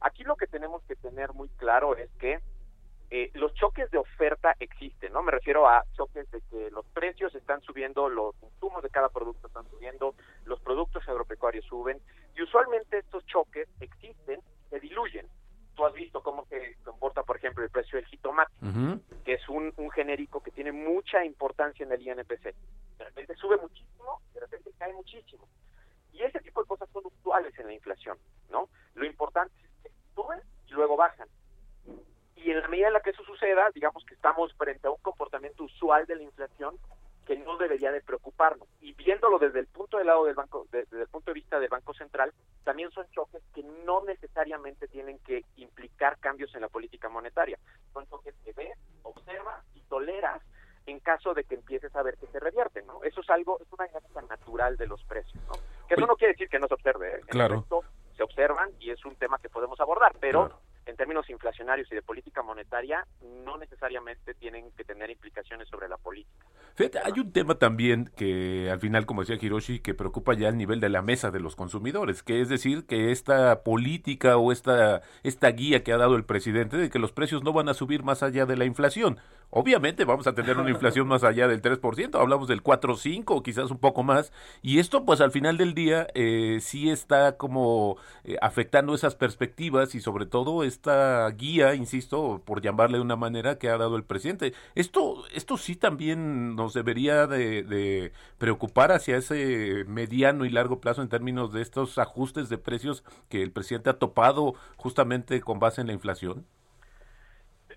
[0.00, 2.40] Aquí lo que tenemos que tener muy claro es que
[3.10, 5.22] eh, los choques de oferta existen, ¿no?
[5.22, 9.46] Me refiero a choques de que los precios están subiendo, los consumos de cada producto
[9.46, 10.14] están subiendo,
[10.44, 12.00] los productos agropecuarios suben,
[12.34, 14.40] y usualmente estos choques existen,
[14.70, 15.28] se diluyen.
[15.74, 18.52] Tú has visto cómo se comporta, por ejemplo, el precio del jitomate,
[19.24, 22.54] que es un, un genérico que tiene mucha importancia en el INPC.
[22.98, 25.48] De repente sube muchísimo, de repente cae muchísimo.
[26.12, 28.16] Y ese tipo de cosas son usuales en la inflación,
[28.50, 28.68] ¿no?
[28.94, 31.28] Lo importante es que suben y luego bajan
[32.36, 35.00] y en la medida en la que eso suceda, digamos que estamos frente a un
[35.00, 36.76] comportamiento usual de la inflación
[37.24, 38.68] que no debería de preocuparnos.
[38.80, 41.70] Y viéndolo desde el punto de lado del banco, desde el punto de vista del
[41.70, 42.32] Banco Central,
[42.64, 47.58] también son choques que no necesariamente tienen que implicar cambios en la política monetaria.
[47.92, 50.42] Son choques que ves, observas y toleras
[50.86, 53.02] en caso de que empieces a ver que se revierten, ¿no?
[53.02, 55.54] Eso es algo, es una dinámica natural de los precios, ¿no?
[55.88, 57.20] Que eso no quiere decir que no se observe, ¿eh?
[57.28, 57.64] claro.
[58.14, 62.02] se observan y es un tema que podemos abordar, pero en términos inflacionarios y de
[62.02, 63.06] política monetaria
[63.44, 66.46] no necesariamente tienen que tener implicaciones sobre la política.
[66.74, 70.56] Fíjate, hay un tema también que al final, como decía Hiroshi, que preocupa ya el
[70.56, 75.02] nivel de la mesa de los consumidores, que es decir, que esta política o esta,
[75.22, 78.02] esta guía que ha dado el presidente de que los precios no van a subir
[78.02, 79.20] más allá de la inflación.
[79.50, 83.42] Obviamente vamos a tener una inflación más allá del 3%, hablamos del 4, 5 o
[83.44, 87.96] quizás un poco más, y esto pues al final del día eh, sí está como
[88.24, 93.58] eh, afectando esas perspectivas y sobre todo esta guía, insisto, por llamarle de una manera
[93.58, 94.52] que ha dado el presidente.
[94.74, 101.02] Esto, esto sí también nos debería de, de preocupar hacia ese mediano y largo plazo
[101.02, 105.80] en términos de estos ajustes de precios que el presidente ha topado justamente con base
[105.80, 106.46] en la inflación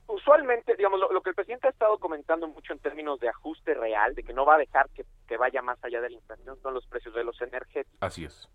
[0.07, 4.15] usualmente, digamos, lo, que el presidente ha estado comentando mucho en términos de ajuste real,
[4.15, 6.85] de que no va a dejar que, vaya más allá de la inflación, son los
[6.87, 7.97] precios de los energéticos.
[8.01, 8.49] Así es.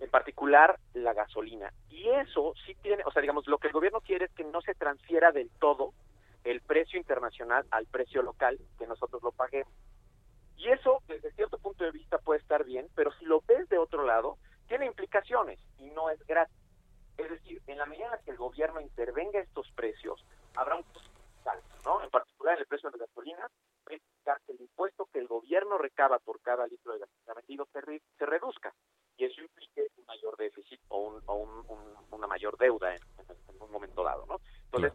[0.00, 1.72] En particular, la gasolina.
[1.88, 4.60] Y eso sí tiene, o sea, digamos, lo que el gobierno quiere es que no
[4.62, 5.92] se transfiera del todo
[6.44, 9.72] el precio internacional al precio local, que nosotros lo paguemos.
[10.56, 13.78] Y eso, desde cierto punto de vista, puede estar bien, pero si lo ves de
[13.78, 16.56] otro lado, tiene implicaciones y no es gratis.
[17.18, 20.82] Es decir, en la medida en la que el gobierno intervenga estos precios, habrá un
[20.84, 22.02] costo fiscal, ¿no?
[22.02, 23.50] En particular en el precio de la gasolina,
[24.46, 28.72] que el impuesto que el gobierno recaba por cada litro de gasolina vendido se, reduzca
[29.20, 31.76] y eso implique un mayor déficit o, un, o un,
[32.10, 33.00] una mayor deuda en,
[33.60, 34.40] un momento dado, ¿no?
[34.64, 34.92] Entonces,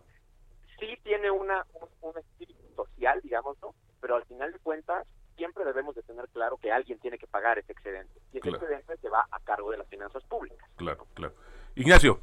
[0.80, 1.64] sí tiene una,
[2.02, 3.76] un, espíritu social, digamos, ¿no?
[4.02, 7.60] Pero al final de cuentas, siempre debemos de tener claro que alguien tiene que pagar
[7.60, 8.20] ese excedente.
[8.34, 10.68] Y ese excedente se va a cargo de las finanzas públicas.
[10.76, 11.36] Claro, claro.
[11.76, 12.20] Ignacio.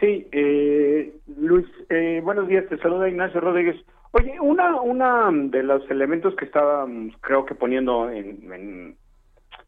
[0.00, 3.76] Sí, eh, Luis, eh, buenos días, te saluda Ignacio Rodríguez.
[4.10, 8.96] Oye, una, una de los elementos que estábamos, creo que poniendo en,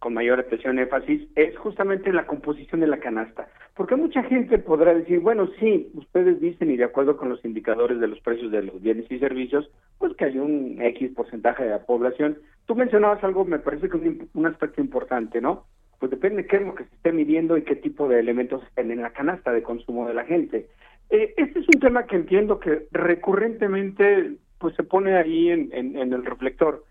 [0.05, 3.49] con mayor atención énfasis es justamente la composición de la canasta.
[3.75, 7.99] Porque mucha gente podrá decir, bueno, sí, ustedes dicen y de acuerdo con los indicadores
[7.99, 11.71] de los precios de los bienes y servicios, pues que hay un X porcentaje de
[11.71, 12.37] la población.
[12.67, 15.65] Tú mencionabas algo, me parece que un, un aspecto importante, ¿no?
[15.99, 18.63] Pues depende de qué es lo que se esté midiendo y qué tipo de elementos
[18.63, 20.67] estén en la canasta de consumo de la gente.
[21.09, 26.13] Eh, este es un tema que entiendo que recurrentemente pues se pone ahí en, en
[26.13, 26.85] el reflector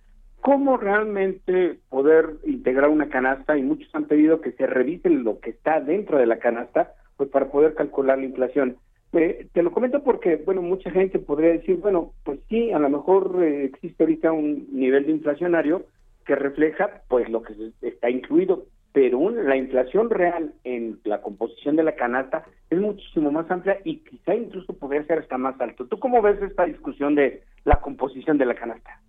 [0.44, 5.52] cómo realmente poder integrar una canasta y muchos han pedido que se revise lo que
[5.52, 8.76] está dentro de la canasta pues para poder calcular la inflación.
[9.14, 12.90] Eh, te lo comento porque, bueno, mucha gente podría decir, bueno, pues sí, a lo
[12.90, 15.86] mejor eh, existe ahorita un nivel de inflacionario
[16.26, 21.84] que refleja pues lo que está incluido, pero la inflación real en la composición de
[21.84, 25.86] la canasta es muchísimo más amplia y quizá incluso podría ser hasta más alto.
[25.88, 29.00] ¿Tú cómo ves esta discusión de la composición de la canasta?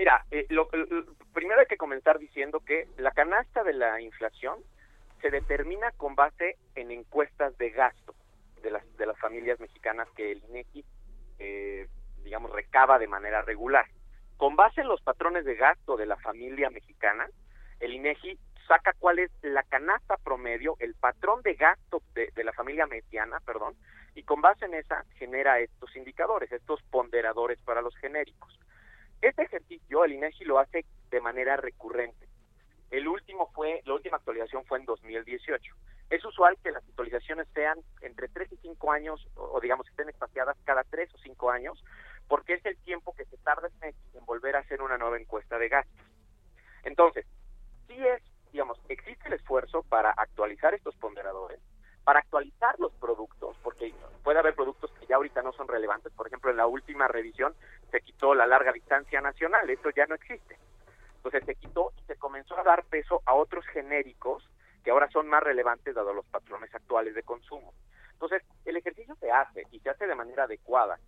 [0.00, 0.66] Mira, eh, lo,
[1.34, 4.58] primero hay que comenzar diciendo que la canasta de la inflación
[5.20, 8.14] se determina con base en encuestas de gasto
[8.62, 10.86] de las de las familias mexicanas que el INEGI
[11.38, 11.86] eh,
[12.24, 13.84] digamos recaba de manera regular.
[14.38, 17.28] Con base en los patrones de gasto de la familia mexicana,
[17.78, 22.54] el INEGI saca cuál es la canasta promedio, el patrón de gasto de, de la
[22.54, 23.74] familia mediana, perdón,
[24.14, 28.58] y con base en esa genera estos indicadores, estos ponderadores para los genéricos.
[29.20, 32.26] Este ejercicio el INEGI lo hace de manera recurrente.
[32.90, 35.74] El último fue, la última actualización fue en 2018.
[36.10, 40.56] Es usual que las actualizaciones sean entre 3 y 5 años, o, digamos estén espaciadas
[40.64, 41.84] cada 3 o 5 años,
[42.28, 45.68] porque es el tiempo que se tarda en volver a hacer una nueva encuesta de
[45.68, 46.06] gastos.
[46.82, 47.26] Entonces,
[47.86, 51.60] sí es, digamos, existe el esfuerzo para actualizar estos ponderadores,
[52.10, 53.94] para actualizar los productos, porque
[54.24, 56.12] puede haber productos que ya ahorita no son relevantes.
[56.12, 57.54] Por ejemplo, en la última revisión
[57.92, 60.58] se quitó la larga distancia nacional, esto ya no existe.
[61.18, 64.44] Entonces se quitó y se comenzó a dar peso a otros genéricos
[64.82, 67.74] que ahora son más relevantes dado los patrones actuales de consumo.
[68.14, 70.98] Entonces, el ejercicio se hace y se hace de manera adecuada.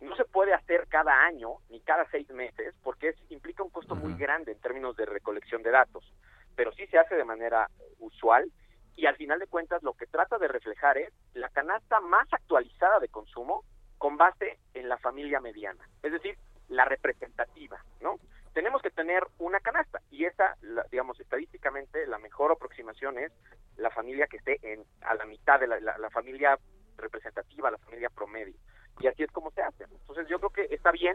[0.00, 4.14] No se puede hacer cada año ni cada seis meses porque implica un costo muy
[4.14, 6.12] grande en términos de recolección de datos,
[6.56, 8.50] pero sí se hace de manera usual
[8.98, 12.98] y al final de cuentas lo que trata de reflejar es la canasta más actualizada
[12.98, 13.62] de consumo
[13.96, 16.36] con base en la familia mediana, es decir,
[16.68, 18.18] la representativa, ¿no?
[18.54, 20.56] Tenemos que tener una canasta y esa,
[20.90, 23.30] digamos, estadísticamente la mejor aproximación es
[23.76, 26.58] la familia que esté en a la mitad de la, la familia
[26.96, 28.56] representativa, la familia promedio.
[28.98, 29.84] Y así es como se hace.
[29.84, 31.14] Entonces yo creo que está bien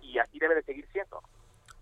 [0.00, 1.22] y así debe de seguir siendo.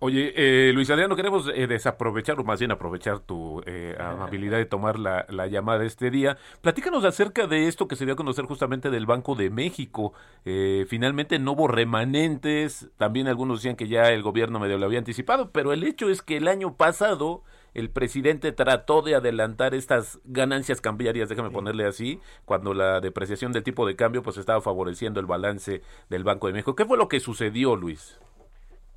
[0.03, 4.65] Oye, eh, Luis Adriano, queremos eh, desaprovechar, o más bien aprovechar tu eh, amabilidad de
[4.65, 6.39] tomar la, la, llamada este día.
[6.63, 10.15] Platícanos acerca de esto que se dio a conocer justamente del Banco de México.
[10.47, 15.01] Eh, finalmente no hubo remanentes, también algunos decían que ya el gobierno medio lo había
[15.01, 17.43] anticipado, pero el hecho es que el año pasado
[17.75, 23.65] el presidente trató de adelantar estas ganancias cambiarias, déjame ponerle así, cuando la depreciación del
[23.65, 26.75] tipo de cambio pues estaba favoreciendo el balance del Banco de México.
[26.75, 28.19] ¿Qué fue lo que sucedió, Luis?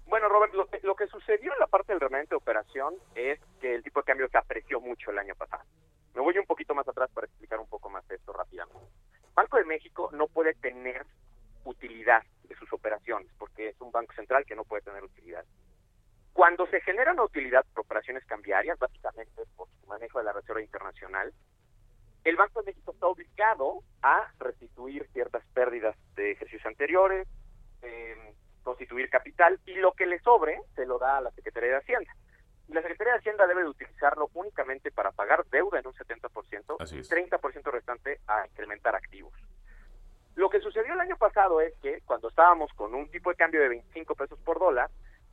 [0.07, 0.67] Bueno, Robert, lo
[1.03, 4.29] que, sucedió en la parte del remanente de operación es que el tipo de cambio
[4.29, 5.63] se apreció mucho el año pasado.
[6.13, 8.79] Me voy un poquito más atrás para explicar un poco más esto rápidamente.
[9.33, 11.05] Banco de México no puede tener
[11.65, 15.43] utilidad de sus operaciones porque es un banco central que no puede tener utilidad.
[16.33, 20.61] Cuando se genera una utilidad por operaciones cambiarias, básicamente por su manejo de la Reserva
[20.61, 21.33] Internacional,
[22.23, 27.27] el Banco de México está obligado a restituir ciertas pérdidas de ejercicios anteriores,
[27.81, 28.33] eh,
[28.63, 32.15] constituir capital y lo que le sobre se lo da a la Secretaría de Hacienda.
[32.67, 36.77] Y la Secretaría de Hacienda debe de utilizarlo únicamente para pagar deuda en un 70%,
[36.91, 39.33] y 30% restante a incrementar activos.
[40.35, 43.61] Lo que sucedió el año pasado es que cuando estábamos con un tipo de cambio
[43.61, 44.89] de 25 pesos por dólar,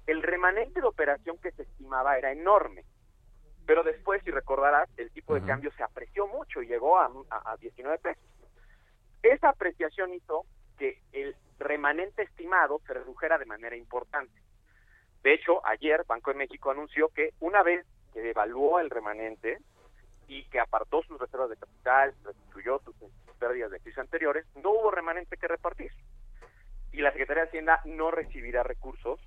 [0.06, 2.84] el remanente de operación que se estimaba era enorme.
[3.66, 7.52] Pero después, si recordarás, el tipo de cambio se apreció mucho y llegó a, a,
[7.52, 8.24] a 19 pesos.
[9.22, 10.44] Esa apreciación hizo
[10.80, 14.32] que el remanente estimado se redujera de manera importante.
[15.22, 19.58] De hecho, ayer Banco de México anunció que una vez que devaluó el remanente
[20.26, 22.94] y que apartó sus reservas de capital, restituyó sus,
[23.38, 25.92] pérdidas de crisis anteriores, no hubo remanente que repartir.
[26.92, 29.20] Y la Secretaría de Hacienda no recibirá recursos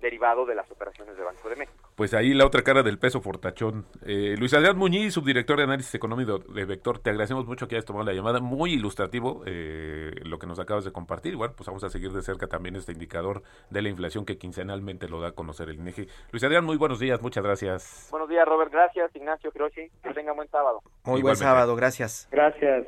[0.00, 1.88] derivado de las operaciones de Banco de México.
[1.94, 3.86] Pues ahí la otra cara del peso fortachón.
[4.06, 7.84] Eh, Luis Adrián Muñiz, subdirector de análisis económico de Vector, te agradecemos mucho que hayas
[7.84, 8.40] tomado la llamada.
[8.40, 11.32] Muy ilustrativo eh, lo que nos acabas de compartir.
[11.32, 15.08] Igual, pues vamos a seguir de cerca también este indicador de la inflación que quincenalmente
[15.08, 16.08] lo da a conocer el INEGI.
[16.30, 18.08] Luis Adrián, muy buenos días, muchas gracias.
[18.10, 18.70] Buenos días, Robert.
[18.70, 19.90] Gracias, Ignacio Croci.
[20.02, 20.80] Que tenga buen sábado.
[21.04, 22.28] Muy buen sábado, gracias.
[22.30, 22.86] Gracias.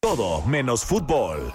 [0.00, 1.52] Todo menos fútbol.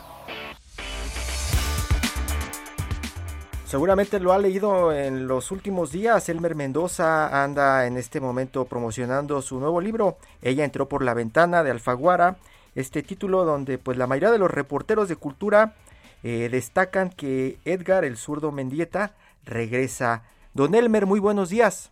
[3.74, 6.30] Seguramente lo ha leído en los últimos días.
[6.30, 10.19] Elmer Mendoza anda en este momento promocionando su nuevo libro.
[10.43, 12.38] Ella entró por la ventana de Alfaguara.
[12.76, 15.74] Este título donde pues la mayoría de los reporteros de cultura
[16.21, 20.21] eh, destacan que Edgar, el zurdo Mendieta, regresa.
[20.53, 21.89] Don Elmer, muy buenos días.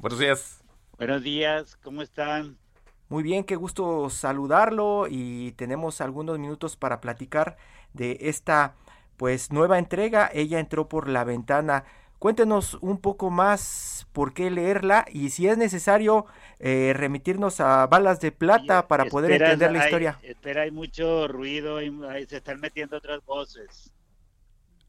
[0.00, 0.60] Buenos días.
[0.98, 2.58] Buenos días, ¿cómo están?
[3.08, 7.56] Muy bien, qué gusto saludarlo y tenemos algunos minutos para platicar
[7.94, 8.74] de esta
[9.22, 10.28] pues nueva entrega.
[10.34, 11.84] Ella entró por la ventana.
[12.18, 16.26] Cuéntenos un poco más por qué leerla y si es necesario
[16.58, 20.18] eh, remitirnos a balas de plata para poder entender la historia.
[20.24, 23.92] Espera, hay mucho ruido, se están metiendo otras voces.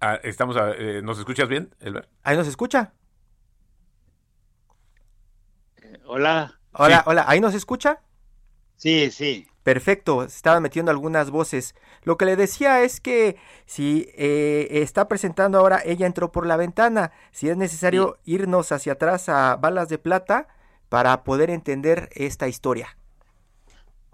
[0.02, 2.10] Ah, estamos eh, ¿Nos escuchas bien, Elber?
[2.24, 2.92] ¿Ahí nos escucha?
[5.80, 6.60] Eh, hola.
[6.72, 8.02] Hola, hola, ¿ahí nos escucha?
[8.78, 9.46] Sí, sí.
[9.64, 11.74] Perfecto, se estaban metiendo algunas voces.
[12.04, 16.58] Lo que le decía es que si eh, está presentando ahora, ella entró por la
[16.58, 20.48] ventana, si es necesario irnos hacia atrás a balas de plata
[20.90, 22.98] para poder entender esta historia.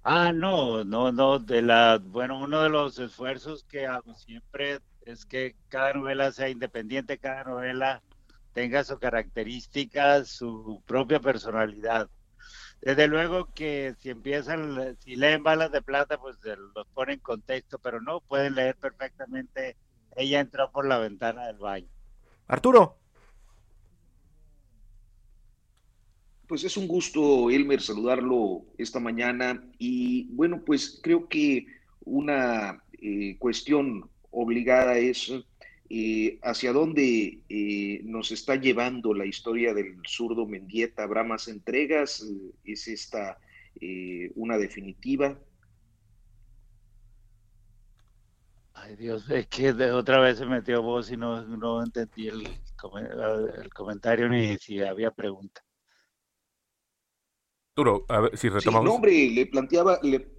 [0.03, 5.25] Ah, no, no, no, de la, bueno, uno de los esfuerzos que hago siempre es
[5.25, 8.01] que cada novela sea independiente, cada novela
[8.53, 12.09] tenga su característica, su propia personalidad.
[12.81, 16.37] Desde luego que si empiezan, si leen balas de plata, pues
[16.73, 19.75] los pone en contexto, pero no, pueden leer perfectamente.
[20.15, 21.87] Ella entró por la ventana del baño.
[22.47, 22.97] Arturo.
[26.47, 29.63] Pues es un gusto, Elmer, saludarlo esta mañana.
[29.77, 31.67] Y bueno, pues creo que
[32.05, 35.31] una eh, cuestión obligada es
[35.91, 41.03] eh, hacia dónde eh, nos está llevando la historia del zurdo Mendieta.
[41.03, 42.21] ¿Habrá más entregas?
[42.21, 43.39] Eh, ¿Es esta
[44.35, 45.39] una definitiva?
[48.73, 52.45] Ay Dios, es que de otra vez se metió voz y no, no entendí el,
[52.45, 55.63] el comentario ni si había pregunta.
[57.75, 58.89] Duro, a ver si retomamos.
[58.89, 60.38] Sí, hombre, le planteaba, le,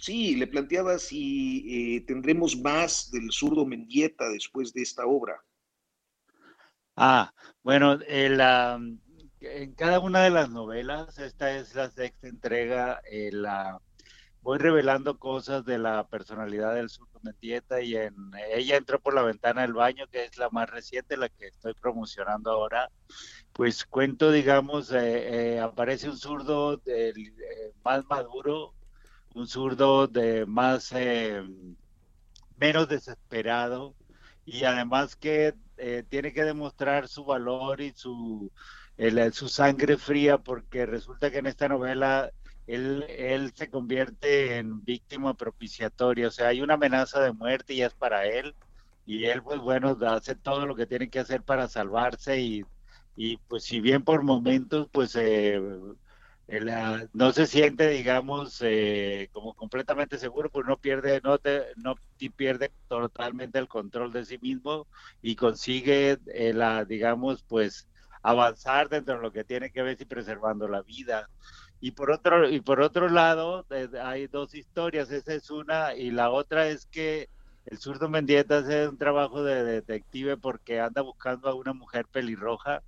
[0.00, 5.44] Sí, le planteaba si eh, tendremos más del zurdo Mendieta después de esta obra.
[6.96, 7.30] Ah,
[7.62, 13.30] bueno, en cada una de las novelas, esta es la sexta entrega, eh,
[14.40, 18.14] voy revelando cosas de la personalidad del zurdo Mendieta y en
[18.54, 21.74] ella entró por la ventana del baño, que es la más reciente, la que estoy
[21.74, 22.90] promocionando ahora.
[23.52, 26.80] Pues cuento, digamos, eh, aparece un zurdo
[27.84, 28.74] más maduro,
[29.34, 31.42] un zurdo de más, eh,
[32.56, 33.96] menos desesperado
[34.44, 38.52] y además que eh, tiene que demostrar su valor y su,
[39.32, 42.30] su sangre fría porque resulta que en esta novela
[42.66, 47.82] él, él se convierte en víctima propiciatoria, o sea, hay una amenaza de muerte y
[47.82, 48.54] es para él
[49.06, 52.62] y él pues bueno hace todo lo que tiene que hacer para salvarse y,
[53.16, 55.60] y pues si bien por momentos pues eh,
[57.12, 61.94] no se siente, digamos, eh, como completamente seguro, pues no pierde, no, te, no
[62.36, 64.86] pierde totalmente el control de sí mismo
[65.22, 67.88] y consigue, eh, la, digamos, pues
[68.22, 71.28] avanzar dentro de lo que tiene que ver y preservando la vida.
[71.80, 76.10] Y por otro, y por otro lado, eh, hay dos historias, esa es una, y
[76.10, 77.28] la otra es que
[77.66, 82.82] el zurdo Mendieta hace un trabajo de detective porque anda buscando a una mujer pelirroja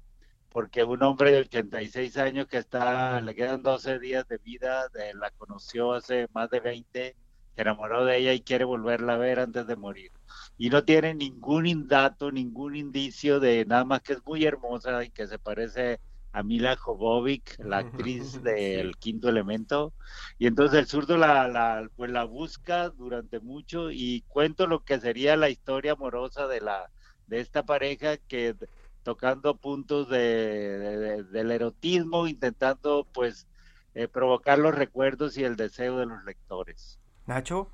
[0.53, 5.30] porque un hombre de 86 años que está, le quedan 12 días de vida, la
[5.30, 7.16] conoció hace más de 20,
[7.55, 10.11] se enamoró de ella y quiere volverla a ver antes de morir.
[10.59, 15.11] Y no tiene ningún dato, ningún indicio de nada más que es muy hermosa y
[15.11, 16.00] que se parece
[16.32, 19.92] a Mila Jovovic, la actriz del quinto elemento.
[20.38, 25.00] Y entonces el zurdo la, la, pues la busca durante mucho y cuento lo que
[25.00, 26.90] sería la historia amorosa de la
[27.26, 28.55] de esta pareja que
[29.03, 33.46] tocando puntos de, del erotismo, intentando pues
[33.94, 36.98] eh, provocar los recuerdos y el deseo de los lectores.
[37.26, 37.68] Nacho.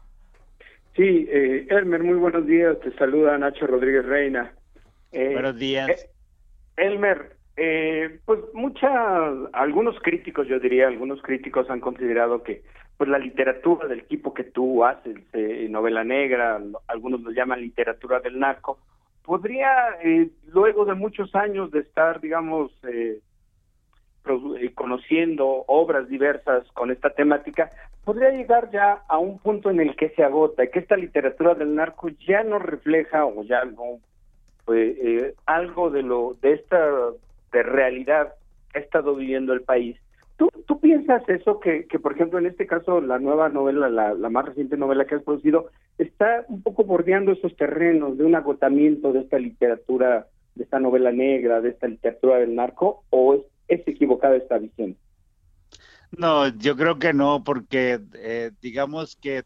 [0.97, 2.79] Sí, eh, Elmer, muy buenos días.
[2.81, 4.53] Te saluda Nacho Rodríguez Reina.
[5.13, 5.89] Eh, buenos días.
[5.89, 6.11] Eh,
[6.77, 7.37] Elmer,
[8.25, 8.91] pues muchas,
[9.53, 12.63] algunos críticos, yo diría, algunos críticos han considerado que
[12.97, 15.15] pues la literatura del tipo que tú haces,
[15.71, 18.81] novela negra, algunos lo llaman literatura del narco,
[19.29, 23.21] podría, eh, luego de muchos años de estar, digamos, eh,
[24.27, 27.69] eh, conociendo obras diversas con esta temática,
[28.07, 31.55] podría llegar ya a un punto en el que se agota y que esta literatura
[31.55, 34.01] del narco ya no refleja o ya no
[34.65, 34.97] pues,
[35.45, 36.81] algo de lo de esta
[37.53, 38.33] de realidad
[38.73, 39.99] que ha estado viviendo el país
[40.39, 44.15] ¿Tú, ¿Tú piensas eso que, que, por ejemplo, en este caso, la nueva novela, la,
[44.15, 45.67] la más reciente novela que has producido,
[45.99, 50.29] está un poco bordeando esos terrenos de un agotamiento de esta literatura
[50.59, 54.97] de esta novela negra, de esta literatura del narco, o es, es equivocada esta visión?
[56.17, 59.45] No, yo creo que no, porque eh, digamos que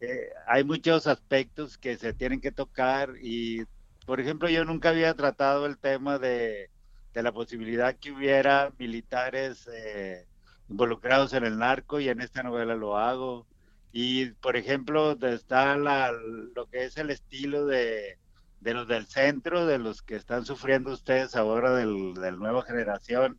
[0.00, 3.64] eh, hay muchos aspectos que se tienen que tocar y,
[4.06, 6.70] por ejemplo, yo nunca había tratado el tema de,
[7.12, 10.26] de la posibilidad que hubiera militares eh,
[10.72, 13.46] involucrados en el narco y en esta novela lo hago.
[13.92, 18.18] Y, por ejemplo, está la, lo que es el estilo de,
[18.60, 22.62] de los del centro, de los que están sufriendo ustedes ahora del, de la nueva
[22.62, 23.38] generación,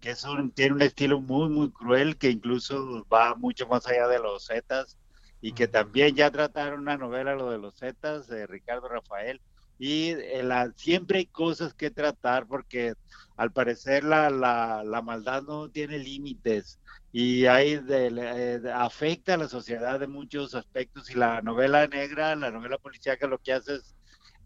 [0.00, 4.08] que es un, tiene un estilo muy, muy cruel, que incluso va mucho más allá
[4.08, 4.96] de los Zetas,
[5.42, 9.40] y que también ya trataron una novela, lo de los Zetas, de Ricardo Rafael,
[9.80, 12.92] y eh, la, siempre hay cosas que tratar, porque
[13.38, 16.78] al parecer la, la, la maldad no tiene límites,
[17.12, 22.50] y ahí de, afecta a la sociedad de muchos aspectos, y la novela negra, la
[22.50, 23.96] novela policíaca lo que hace es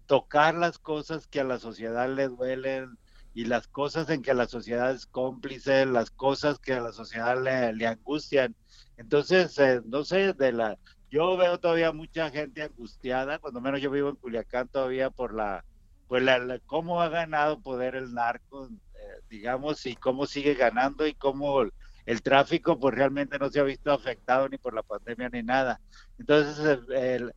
[0.07, 2.97] tocar las cosas que a la sociedad le duelen
[3.35, 7.43] y las cosas en que la sociedad es cómplice, las cosas que a la sociedad
[7.43, 8.55] le, angustian.
[8.97, 10.79] Entonces, eh, no sé, de la,
[11.15, 15.65] yo veo todavía mucha gente angustiada, cuando menos yo vivo en Culiacán todavía por la,
[16.09, 21.15] pues la, cómo ha ganado poder el narco, eh, digamos, y cómo sigue ganando y
[21.15, 21.63] cómo
[22.05, 25.81] el, tráfico pues realmente no se ha visto afectado ni por la pandemia ni nada.
[26.19, 27.33] Entonces, el,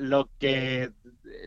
[0.00, 0.92] lo que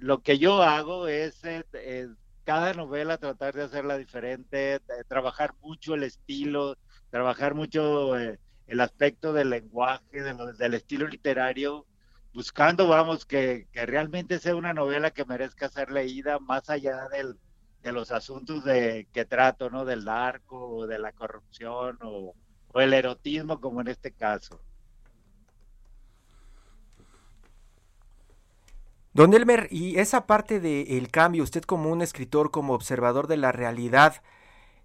[0.01, 2.09] lo que yo hago es, eh,
[2.43, 6.75] cada novela tratar de hacerla diferente, trabajar mucho el estilo,
[7.11, 8.39] trabajar mucho eh,
[8.71, 11.85] el aspecto del lenguaje, del estilo literario,
[12.33, 18.13] buscando, vamos, que, realmente sea una novela que merezca ser leída más allá de los
[18.13, 19.83] asuntos de que trato, ¿no?
[19.83, 22.33] Del narco, o de la corrupción o
[22.75, 24.61] el erotismo, como en este caso.
[29.11, 33.51] Don Elmer, y esa parte del cambio, usted como un escritor, como observador de la
[33.51, 34.23] realidad,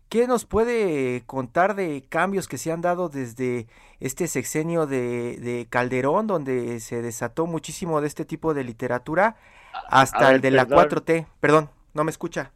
[0.09, 3.67] ¿qué nos puede contar de cambios que se han dado desde
[4.01, 9.37] este sexenio de, Calderón, donde se desató muchísimo de este tipo de literatura,
[9.89, 11.27] hasta el de la 4T?
[11.41, 12.53] Perdón, no me escucha.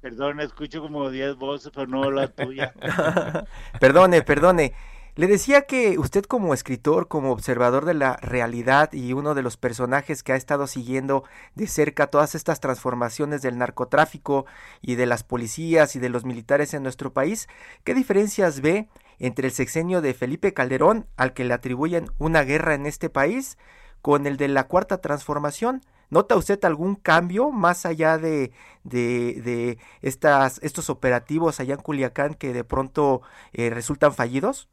[0.00, 2.74] Perdón, escucho como 10 voces, pero no la tuya.
[3.80, 4.72] perdone, perdone.
[5.14, 9.58] Le decía que usted como escritor, como observador de la realidad y uno de los
[9.58, 14.46] personajes que ha estado siguiendo de cerca todas estas transformaciones del narcotráfico
[14.80, 17.46] y de las policías y de los militares en nuestro país,
[17.84, 18.88] ¿qué diferencias ve
[19.18, 23.58] entre el sexenio de Felipe Calderón, al que le atribuyen una guerra en este país,
[24.00, 25.82] con el de la cuarta transformación?
[26.08, 28.50] ¿Nota usted algún cambio más allá de,
[28.82, 33.20] de, estas, estos operativos allá en Culiacán que de pronto
[33.52, 34.70] eh, resultan fallidos?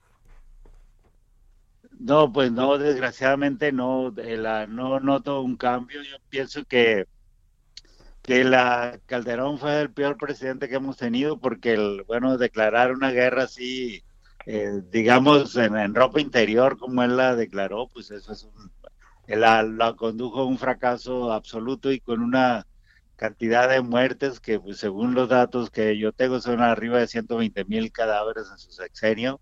[1.99, 6.01] No, pues no, desgraciadamente no, la, no noto un cambio.
[6.01, 7.05] Yo pienso que,
[8.21, 13.11] que la Calderón fue el peor presidente que hemos tenido porque, el, bueno, declarar una
[13.11, 14.01] guerra así,
[14.45, 18.71] eh, digamos, en, ropa interior como él la declaró, pues eso es un,
[19.27, 22.65] la, la condujo a un fracaso absoluto y con una
[23.19, 27.65] cantidad de muertes que, pues, según los datos que yo tengo, son arriba de 120
[27.65, 29.39] mil cadáveres en su sexenio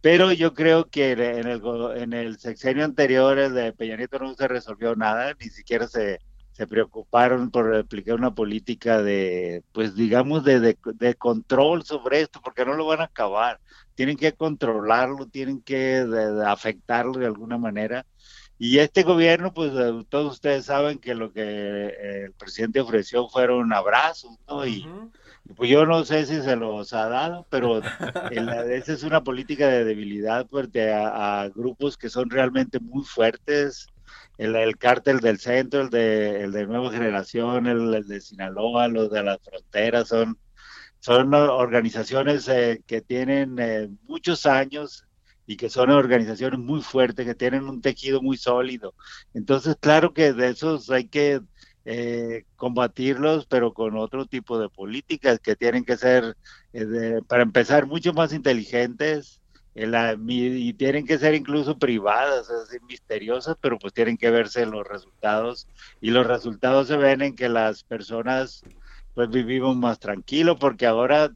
[0.00, 1.62] pero yo creo que en el,
[1.96, 6.20] en el sexenio anterior, el de Peña Nieto, no se resolvió nada, ni siquiera se,
[6.52, 12.64] se preocuparon por aplicar una política de, pues digamos, de, de, control sobre esto, porque
[12.64, 13.60] no lo van a acabar.
[13.94, 16.06] Tienen que controlarlo, tienen que
[16.46, 18.06] afectarlo de alguna manera.
[18.58, 23.72] Y este gobierno, pues eh, todos ustedes saben que lo que el presidente ofreció fueron
[23.72, 24.66] abrazos, ¿no?
[24.66, 24.86] Y,
[25.54, 27.80] pues yo no sé si se los ha dado, pero
[28.70, 33.86] esa es una política de debilidad fuerte a, grupos que son realmente muy fuertes.
[34.38, 39.10] El, el cártel del centro, el de, el de Nueva Generación, el, de Sinaloa, los
[39.10, 40.38] de las fronteras, son,
[41.00, 45.05] son organizaciones eh, que tienen eh, muchos años
[45.46, 48.94] y que son organizaciones muy fuertes, que tienen un tejido muy sólido.
[49.34, 51.40] Entonces, claro que de esos hay que
[51.84, 56.36] eh, combatirlos, pero con otro tipo de políticas que tienen que ser,
[56.72, 59.40] eh, para empezar, mucho más inteligentes
[59.76, 64.66] eh, y tienen que ser incluso privadas, es decir, misteriosas, pero pues tienen que verse
[64.66, 65.68] los resultados
[66.00, 68.62] y los resultados se ven en que las personas
[69.14, 71.30] pues vivimos más tranquilos porque ahora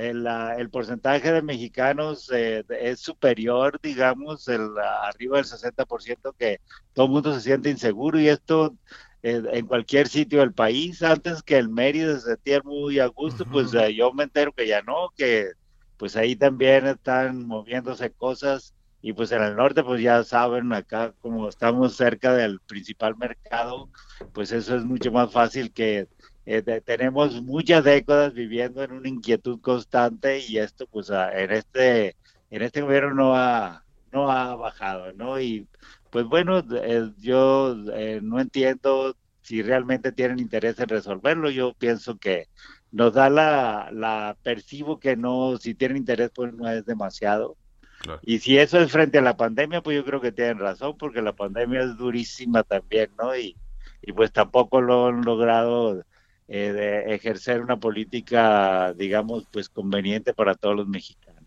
[0.00, 4.68] el, el porcentaje de mexicanos es superior, digamos, el,
[5.02, 6.60] arriba del 60%, que
[6.92, 8.74] todo el mundo se siente inseguro y esto
[9.22, 11.02] en cualquier sitio del país.
[11.02, 14.66] Antes que el Mérida se sentía muy a gusto, pues eh, yo me entero que
[14.66, 15.50] ya no, que
[15.96, 21.14] pues ahí también están moviéndose cosas y pues en el norte pues ya saben acá
[21.20, 23.90] como estamos cerca del principal mercado,
[24.32, 26.08] pues eso es mucho más fácil que,
[26.46, 32.16] eh, tenemos muchas décadas viviendo en una inquietud constante y esto pues en este
[32.50, 35.40] en este gobierno no ha no ha bajado, ¿no?
[35.40, 35.66] Y
[36.10, 41.50] pues bueno, eh, yo eh, no entiendo si realmente tienen interés en resolverlo.
[41.50, 42.48] Yo pienso que
[42.92, 47.56] nos da la, la percibo que no, si tienen interés, pues no es demasiado.
[48.22, 51.20] Y si eso es frente a la pandemia, pues yo creo que tienen razón, porque
[51.20, 53.36] la pandemia es durísima también, ¿no?
[53.36, 53.56] Y,
[54.00, 56.02] y pues tampoco lo han logrado
[56.52, 61.40] eh, de ejercer una política, digamos, pues conveniente para todos los mexicanos.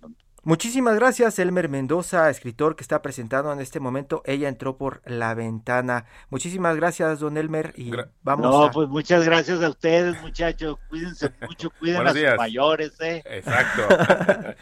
[0.45, 4.21] Muchísimas gracias, Elmer Mendoza, escritor que está presentando en este momento.
[4.25, 6.05] Ella entró por la ventana.
[6.29, 7.73] Muchísimas gracias, don Elmer.
[7.75, 7.91] Y
[8.21, 10.77] vamos no, pues muchas gracias a ustedes, muchachos.
[10.89, 13.23] Cuídense mucho, cuiden a sus mayores, ¿eh?
[13.25, 13.87] Exacto.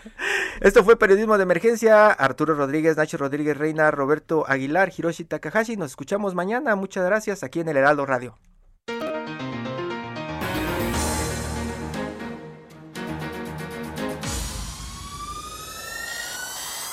[0.61, 2.07] Esto fue Periodismo de Emergencia.
[2.07, 5.77] Arturo Rodríguez, Nacho Rodríguez Reina, Roberto Aguilar, Hiroshi Takahashi.
[5.77, 6.75] Nos escuchamos mañana.
[6.75, 8.37] Muchas gracias aquí en el Heraldo Radio.